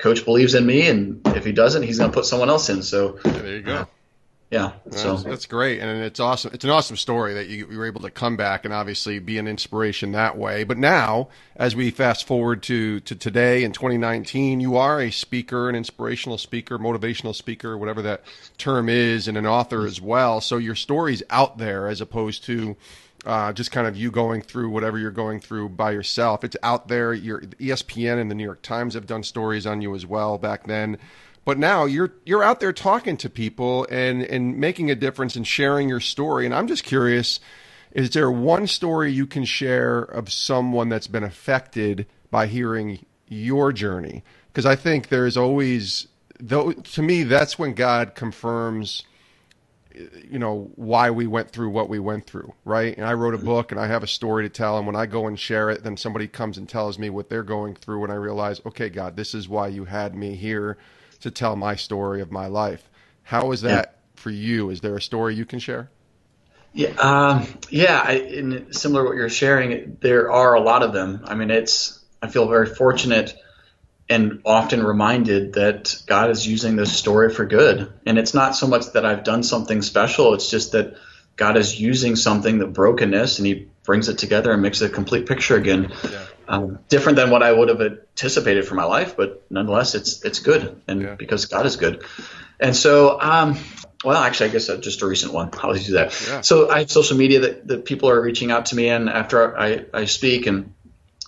[0.00, 2.82] coach believes in me, and if he doesn't, he's going to put someone else in.
[2.82, 3.86] So there you go.
[4.50, 6.50] Yeah, so that's, that's, great, and it's awesome.
[6.52, 9.38] It's an awesome story that you, you were able to come back and obviously be
[9.38, 10.64] an inspiration that way.
[10.64, 15.68] But now, as we fast forward to to today in 2019, you are a speaker,
[15.68, 18.24] an inspirational speaker, motivational speaker, whatever that
[18.58, 20.40] term is, and an author as well.
[20.40, 22.76] So your story's out there as opposed to
[23.24, 26.42] uh, just kind of you going through whatever you're going through by yourself.
[26.42, 27.12] It's out there.
[27.12, 30.66] Your ESPN and the New York Times have done stories on you as well back
[30.66, 30.98] then.
[31.50, 35.44] But now you're you're out there talking to people and and making a difference and
[35.44, 36.46] sharing your story.
[36.46, 37.40] And I'm just curious,
[37.90, 43.72] is there one story you can share of someone that's been affected by hearing your
[43.72, 44.22] journey?
[44.46, 46.06] Because I think there's always
[46.38, 49.02] though to me that's when God confirms
[50.22, 52.96] you know why we went through what we went through right?
[52.96, 53.46] And i wrote a mm-hmm.
[53.46, 54.78] book and i have a story to tell.
[54.78, 57.42] And when i go and share it then somebody comes and tells me what they're
[57.42, 58.04] going through.
[58.04, 60.78] And i realize okay god this is why you had me here
[61.20, 62.88] to tell my story of my life
[63.22, 64.20] how is that yeah.
[64.20, 65.90] for you is there a story you can share
[66.72, 70.92] yeah um, yeah I, in similar to what you're sharing there are a lot of
[70.92, 73.34] them i mean it's i feel very fortunate
[74.10, 77.92] and often reminded that God is using this story for good.
[78.04, 80.96] And it's not so much that I've done something special, it's just that
[81.36, 85.26] God is using something, the brokenness, and He brings it together and makes a complete
[85.26, 85.92] picture again.
[86.02, 86.26] Yeah.
[86.50, 90.40] Um, different than what I would have anticipated for my life, but nonetheless, it's it's
[90.40, 91.14] good, and yeah.
[91.14, 92.04] because God is good.
[92.58, 93.56] And so, um,
[94.04, 95.50] well, actually, I guess just a recent one.
[95.62, 96.26] I'll just do that.
[96.26, 96.40] Yeah.
[96.40, 99.56] So I have social media that, that people are reaching out to me and after
[99.56, 100.74] I, I speak, and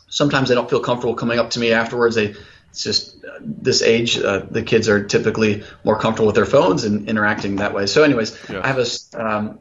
[0.09, 2.17] sometimes they don't feel comfortable coming up to me afterwards.
[2.17, 2.35] They
[2.71, 6.85] it's just uh, this age, uh, the kids are typically more comfortable with their phones
[6.85, 7.87] and interacting that way.
[7.87, 8.63] So, anyways, yeah.
[8.65, 9.61] I have a um,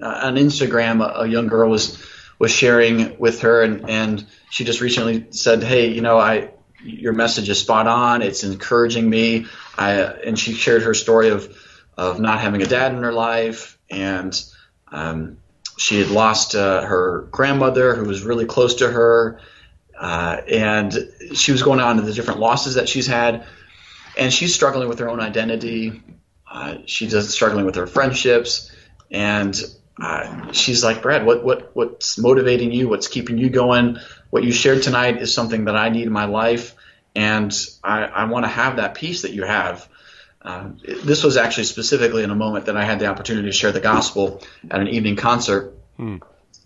[0.00, 2.00] uh, on Instagram, a, a, young girl was
[2.40, 6.50] was sharing with her, and and she just recently said, "Hey, you know, I
[6.82, 8.22] your message is spot on.
[8.22, 9.46] It's encouraging me."
[9.78, 11.56] I and she shared her story of
[11.96, 14.42] of not having a dad in her life, and
[14.90, 15.38] um,
[15.78, 19.40] she had lost uh, her grandmother, who was really close to her
[20.00, 23.46] uh, and she was going on to the different losses that she's had,
[24.16, 26.02] and she's struggling with her own identity.
[26.50, 28.74] Uh, she's struggling with her friendships,
[29.10, 29.62] and
[30.00, 32.88] uh, she's like, Brad, what what what's motivating you?
[32.88, 33.98] What's keeping you going?
[34.30, 36.74] What you shared tonight is something that I need in my life,
[37.14, 39.86] and I, I want to have that peace that you have.
[40.40, 40.70] Uh,
[41.04, 43.80] this was actually specifically in a moment that I had the opportunity to share the
[43.80, 45.74] gospel at an evening concert.
[45.98, 46.16] Hmm.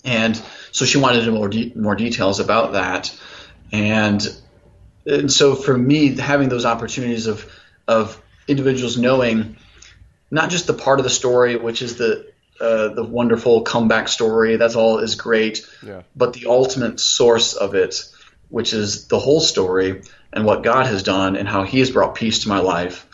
[0.05, 3.18] And so she wanted more de- more details about that,
[3.72, 4.24] and
[5.07, 7.51] and so for me, having those opportunities of
[7.89, 9.57] of individuals knowing
[10.30, 14.57] not just the part of the story, which is the uh, the wonderful comeback story,
[14.57, 16.03] that's all is great, yeah.
[16.15, 18.05] but the ultimate source of it,
[18.49, 20.03] which is the whole story
[20.33, 23.07] and what God has done and how He has brought peace to my life,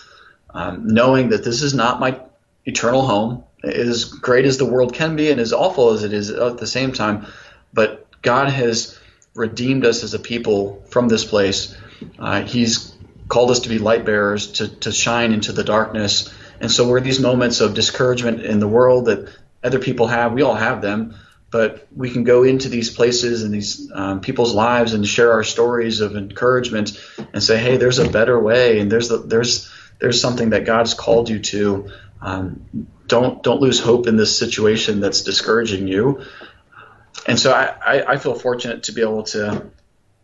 [0.53, 2.20] um, knowing that this is not my
[2.66, 6.30] eternal home as great as the world can be and as awful as it is
[6.30, 7.26] at the same time.
[7.72, 8.99] But God has
[9.34, 11.76] redeemed us as a people from this place.
[12.18, 12.95] Uh, he's
[13.28, 16.32] called us to be light bearers, to, to shine into the darkness.
[16.61, 19.28] And so, where these moments of discouragement in the world that
[19.62, 21.16] other people have, we all have them,
[21.50, 25.42] but we can go into these places and these um, people's lives and share our
[25.42, 26.98] stories of encouragement
[27.32, 30.94] and say, hey, there's a better way, and there's the, there's there's something that God's
[30.94, 31.90] called you to.
[32.20, 36.24] Um, don't don't lose hope in this situation that's discouraging you.
[37.26, 39.70] And so I, I, I feel fortunate to be able to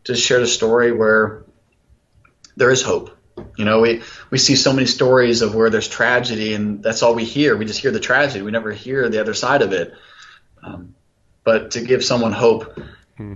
[0.05, 1.43] to share the story where
[2.57, 3.16] there is hope.
[3.57, 7.14] You know, we, we see so many stories of where there's tragedy, and that's all
[7.14, 7.57] we hear.
[7.57, 8.42] We just hear the tragedy.
[8.42, 9.94] We never hear the other side of it.
[10.62, 10.94] Um,
[11.44, 12.78] but to give someone hope.
[13.16, 13.34] Hmm.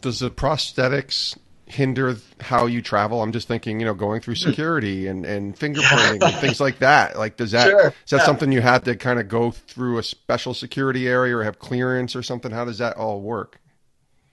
[0.00, 1.36] Does the prosthetics
[1.66, 3.22] hinder how you travel?
[3.22, 7.18] I'm just thinking, you know, going through security and, and fingerprinting and things like that.
[7.18, 7.88] Like, does that Sure.
[7.88, 8.24] is that Yeah.
[8.24, 12.16] something you have to kind of go through a special security area or have clearance
[12.16, 12.50] or something?
[12.50, 13.60] How does that all work?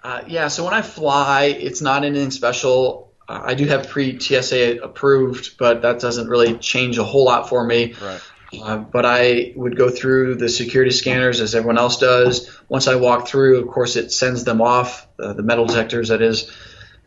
[0.03, 3.11] Uh, yeah, so when I fly, it's not anything special.
[3.30, 7.63] I do have pre TSA approved, but that doesn't really change a whole lot for
[7.63, 7.93] me.
[8.01, 8.21] Right.
[8.63, 12.49] Uh, but I would go through the security scanners as everyone else does.
[12.69, 16.21] Once I walk through, of course, it sends them off, uh, the metal detectors, that
[16.21, 16.49] is.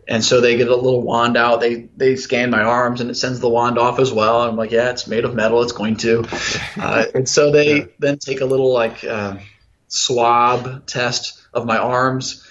[0.06, 1.60] And so they get a little wand out.
[1.60, 4.42] They they scan my arms, and it sends the wand off as well.
[4.42, 5.62] I'm like, yeah, it's made of metal.
[5.62, 6.24] It's going to.
[6.76, 7.84] Uh, and so they Yeah.
[7.98, 9.36] then take a little like uh,
[9.88, 12.46] swab test of my arms,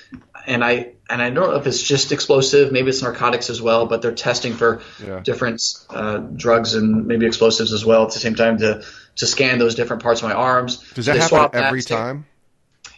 [0.50, 3.86] and I and I don't know if it's just explosive, maybe it's narcotics as well,
[3.86, 5.22] but they're testing for Yeah.
[5.22, 8.84] different uh, drugs and maybe explosives as well at the same time to
[9.18, 10.78] to scan those different parts of my arms.
[10.94, 12.26] Does that They happen every time?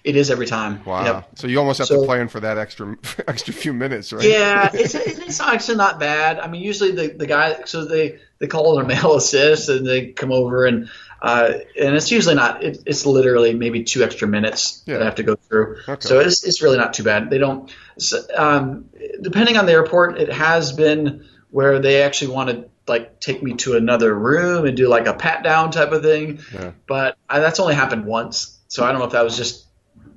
[0.04, 0.84] It is every time.
[0.84, 1.04] Wow.
[1.06, 1.30] Yep.
[1.36, 2.96] So you almost have to So- plan for that extra
[3.28, 4.24] extra few minutes, right?
[4.26, 6.40] Yeah, it's it's actually not bad.
[6.40, 9.86] I mean, usually the the guy, so they they call it a male assist, and
[9.86, 10.90] they come over and
[11.22, 12.64] uh, and it's usually not.
[12.64, 14.96] It, it's literally maybe two extra minutes Yeah.
[14.96, 15.78] that I have to go through.
[15.88, 16.08] Okay.
[16.08, 17.30] So it's it's really not too bad.
[17.30, 17.72] They don't.
[17.98, 18.90] s um,
[19.22, 23.54] depending on the airport, it has been where they actually want to like take me
[23.54, 26.40] to another room and do like a pat down type of thing.
[26.54, 26.72] Yeah.
[26.88, 29.68] But I, that's only happened once, so I don't know if that was just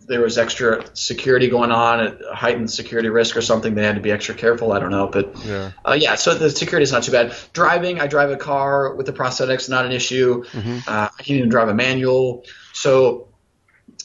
[0.07, 3.75] there was extra security going on, a heightened security risk or something.
[3.75, 4.73] They had to be extra careful.
[4.73, 5.73] I don't know, but Yeah.
[5.85, 6.15] uh, yeah.
[6.17, 7.35] So the security is not too bad.
[7.53, 10.45] Driving, I drive a car with the prosthetics, not an issue.
[10.45, 10.79] Mm-hmm.
[10.87, 12.45] Uh, I can even drive a manual.
[12.73, 13.29] So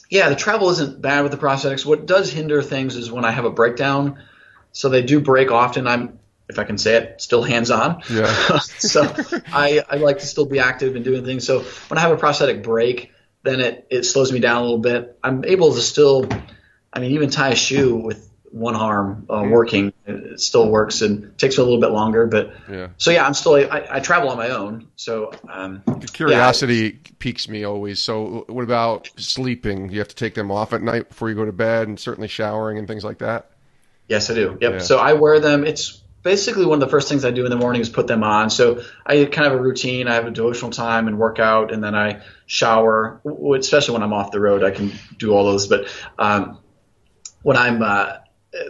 [0.08, 1.84] yeah, the travel isn't bad with the prosthetics.
[1.86, 4.22] What does hinder things is when I have a breakdown.
[4.72, 5.86] So they do break often.
[5.86, 8.02] I'm, if I can say it, still hands on.
[8.10, 8.58] Yeah.
[8.58, 9.02] so
[9.52, 11.46] I, I like to still be active and doing things.
[11.46, 13.12] So when I have a prosthetic break,
[13.42, 15.18] then it, it slows me down a little bit.
[15.22, 16.26] I'm able to still,
[16.92, 21.38] I mean, even tie a shoe with one arm uh, working, it, still works and
[21.38, 22.26] takes me a little bit longer.
[22.26, 22.88] But Yeah.
[22.96, 24.88] so yeah, I'm still, I, I travel on my own.
[24.96, 25.82] So, um,
[26.12, 28.02] curiosity piques me always.
[28.02, 29.86] So, what about sleeping?
[29.88, 31.98] Do you have to take them off at night before you go to bed, and
[31.98, 33.50] certainly showering and things like that?
[34.08, 34.58] Yes, I do.
[34.60, 34.72] Yep.
[34.72, 34.78] Yeah.
[34.78, 35.64] So I wear them.
[35.64, 38.22] It's basically one of the first things I do in the morning is put them
[38.22, 38.50] on.
[38.50, 40.08] So I kind of have a routine.
[40.08, 43.20] I have a devotional time and workout, and then I shower.
[43.56, 45.66] Especially when I'm off the road, I can do all those.
[45.66, 45.86] But
[46.18, 46.58] um,
[47.42, 48.16] when I'm uh,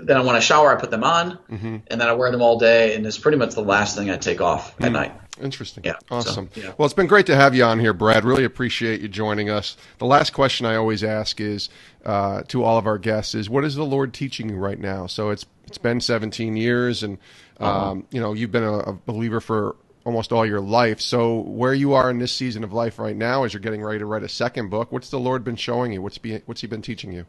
[0.02, 1.76] then when I shower, I put them on, Mm-hmm.
[1.88, 4.16] and then I wear them all day, and it's pretty much the last thing I
[4.16, 4.86] take off Mm.
[4.86, 5.12] at night.
[5.40, 5.84] Interesting.
[5.84, 6.50] Yeah, so, Awesome.
[6.54, 6.72] yeah.
[6.76, 8.26] Well, it's been great to have you on here, Brad.
[8.26, 9.78] Really appreciate you joining us.
[9.96, 11.70] The last question I always ask is
[12.04, 15.06] uh, to all of our guests is, what is the Lord teaching you right now?
[15.06, 17.18] So it's it's been 17 years, and
[17.58, 17.90] Uh-huh.
[17.90, 21.00] um, you know you've been a, a believer for almost all your life.
[21.00, 23.98] So where you are in this season of life right now, as you're getting ready
[23.98, 26.00] to write a second book, what's the Lord been showing you?
[26.02, 27.26] What's be, what's He been teaching you?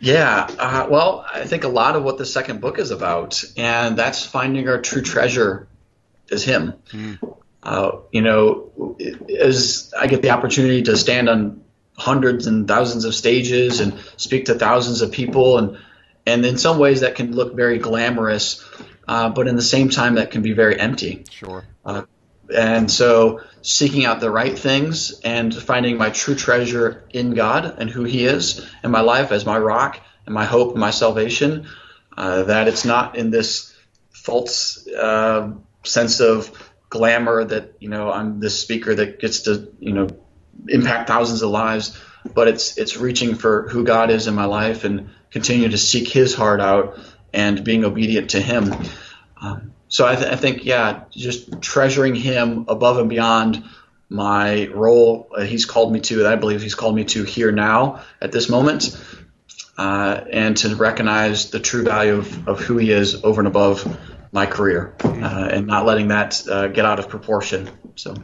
[0.00, 3.96] Yeah, uh, well, I think a lot of what the second book is about, and
[3.96, 5.68] that's finding our true treasure
[6.28, 6.74] is Him.
[7.62, 8.96] Uh, you know,
[9.38, 11.63] as I get the opportunity to stand on
[11.96, 15.78] hundreds and thousands of stages and speak to thousands of people, and
[16.26, 18.64] and in some ways that can look very glamorous,
[19.06, 21.24] uh, but in the same time that can be very empty.
[21.30, 21.64] Sure.
[22.54, 27.88] And so, seeking out the right things and finding my true treasure in God and
[27.88, 31.66] who He is in my life as my rock and my hope and my salvation,
[32.16, 33.74] uh, that it's not in this
[34.10, 35.52] false uh,
[35.84, 36.50] sense of
[36.90, 40.08] glamour that, you know, I'm this speaker that gets to, you know,
[40.68, 41.98] impact thousands of lives,
[42.34, 46.08] but it's, it's reaching for who God is in my life and continue to seek
[46.08, 46.98] His heart out
[47.32, 48.74] and being obedient to Him.
[49.40, 53.62] Um, so I, th- I think, yeah, just treasuring him above and beyond
[54.08, 57.52] my role uh, he's called me to, that I believe he's called me to here
[57.52, 59.00] now at this moment,
[59.78, 63.98] uh, and to recognize the true value of, of who he is over and above
[64.32, 67.70] my career, uh, and not letting that uh, get out of proportion.
[67.94, 68.14] So.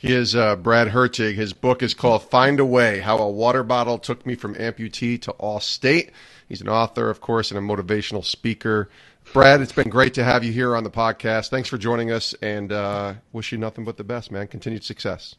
[0.00, 1.34] He is uh, Brad Hurtig.
[1.34, 5.20] His book is called Find a Way How a Water Bottle Took Me from Amputee
[5.20, 6.10] to All State.
[6.48, 8.88] He's an author, of course, and a motivational speaker.
[9.34, 11.50] Brad, it's been great to have you here on the podcast.
[11.50, 14.48] Thanks for joining us and uh, wish you nothing but the best, man.
[14.48, 15.34] Continued success.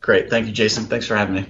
[0.00, 0.30] Great.
[0.30, 0.84] Thank you, Jason.
[0.84, 1.46] Thanks for having me.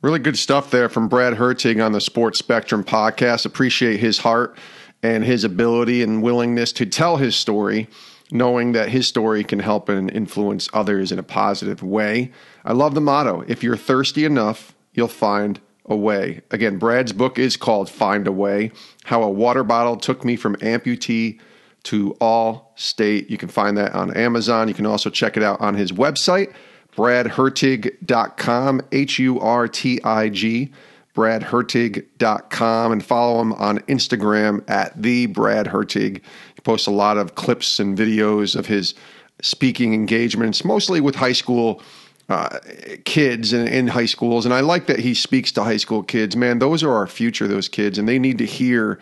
[0.00, 3.46] Really good stuff there from Brad Hurtig on the Sports Spectrum podcast.
[3.46, 4.56] Appreciate his heart
[5.02, 7.88] and his ability and willingness to tell his story,
[8.30, 12.32] knowing that his story can help and influence others in a positive way.
[12.64, 16.42] I love the motto if you're thirsty enough, you'll find a way.
[16.50, 18.72] Again, Brad's book is called Find a Way
[19.04, 21.40] How a Water Bottle Took Me from Amputee
[21.84, 23.30] to All State.
[23.30, 24.66] You can find that on Amazon.
[24.68, 26.52] You can also check it out on his website,
[26.96, 30.72] bradhurtig.com, H U R T I G,
[31.14, 36.22] bradhurtig.com and follow him on Instagram at the Brad Hurtig.
[36.66, 38.94] Posts a lot of clips and videos of his
[39.40, 41.80] speaking engagements, mostly with high school
[42.28, 42.58] uh,
[43.04, 44.44] kids in, in high schools.
[44.44, 46.34] And I like that he speaks to high school kids.
[46.34, 48.98] Man, those are our future, those kids, and they need to hear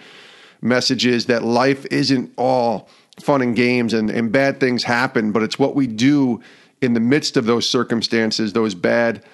[0.60, 2.86] messages that life isn't all
[3.18, 6.42] fun and games and, and bad things happen, but it's what we do
[6.82, 9.24] in the midst of those circumstances, those bad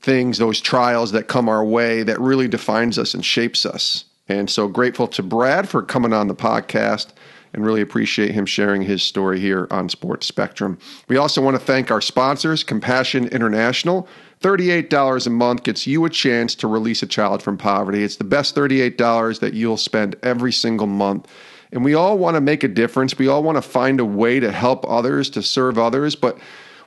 [0.00, 4.06] things, those trials that come our way that really defines us and shapes us.
[4.28, 7.12] And so grateful to Brad for coming on the podcast
[7.56, 10.78] and really appreciate him sharing his story here on Sports Spectrum.
[11.08, 14.06] We also want to thank our sponsors, Compassion International.
[14.42, 18.04] $38 a month gets you a chance to release a child from poverty.
[18.04, 21.26] It's the best $38 that you'll spend every single month.
[21.72, 23.18] And we all want to make a difference.
[23.18, 26.14] We all want to find a way to help others, to serve others.
[26.14, 26.38] But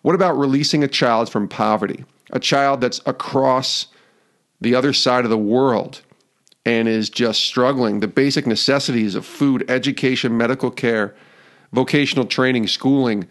[0.04, 2.06] what about releasing a child from poverty?
[2.30, 3.88] A child that's across
[4.62, 6.02] the other side of the world
[6.66, 8.00] and is just struggling.
[8.00, 11.16] The basic necessities of food, education, medical care,
[11.72, 13.28] vocational training, schooling,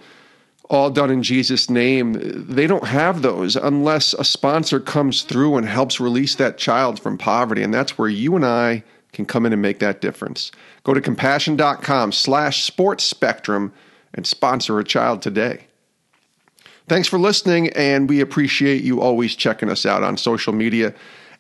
[0.71, 2.15] all done in Jesus' name.
[2.19, 7.17] They don't have those unless a sponsor comes through and helps release that child from
[7.17, 7.63] poverty.
[7.63, 10.53] And that's where you and I can come in and make that difference.
[10.85, 13.73] Go to compassion.com slash sports spectrum
[14.15, 15.65] and sponsor a child today.
[16.87, 20.95] Thanks for listening, and we appreciate you always checking us out on social media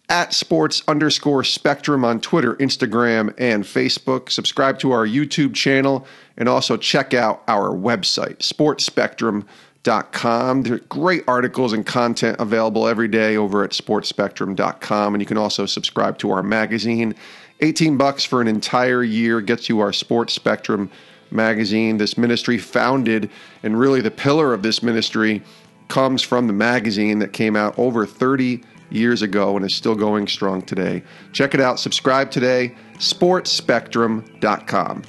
[0.08, 4.30] at sports underscore spectrum on Twitter, Instagram, and Facebook.
[4.30, 6.06] Subscribe to our YouTube channel
[6.36, 10.62] and also check out our website, sportsspectrum.com.
[10.62, 15.14] There are great articles and content available every day over at sportsspectrum.com.
[15.14, 17.14] And you can also subscribe to our magazine.
[17.60, 20.90] 18 bucks for an entire year gets you our Sports Spectrum
[21.30, 21.98] magazine.
[21.98, 23.28] This ministry founded,
[23.62, 25.42] and really the pillar of this ministry
[25.88, 30.26] comes from the magazine that came out over 30 years ago and is still going
[30.26, 31.02] strong today.
[31.32, 31.80] Check it out.
[31.80, 35.02] Subscribe today, sportsspectrum.com.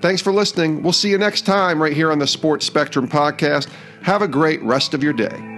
[0.00, 0.82] Thanks for listening.
[0.82, 3.70] We'll see you next time right here on the Sports Spectrum podcast.
[4.02, 5.53] Have a great rest of your day.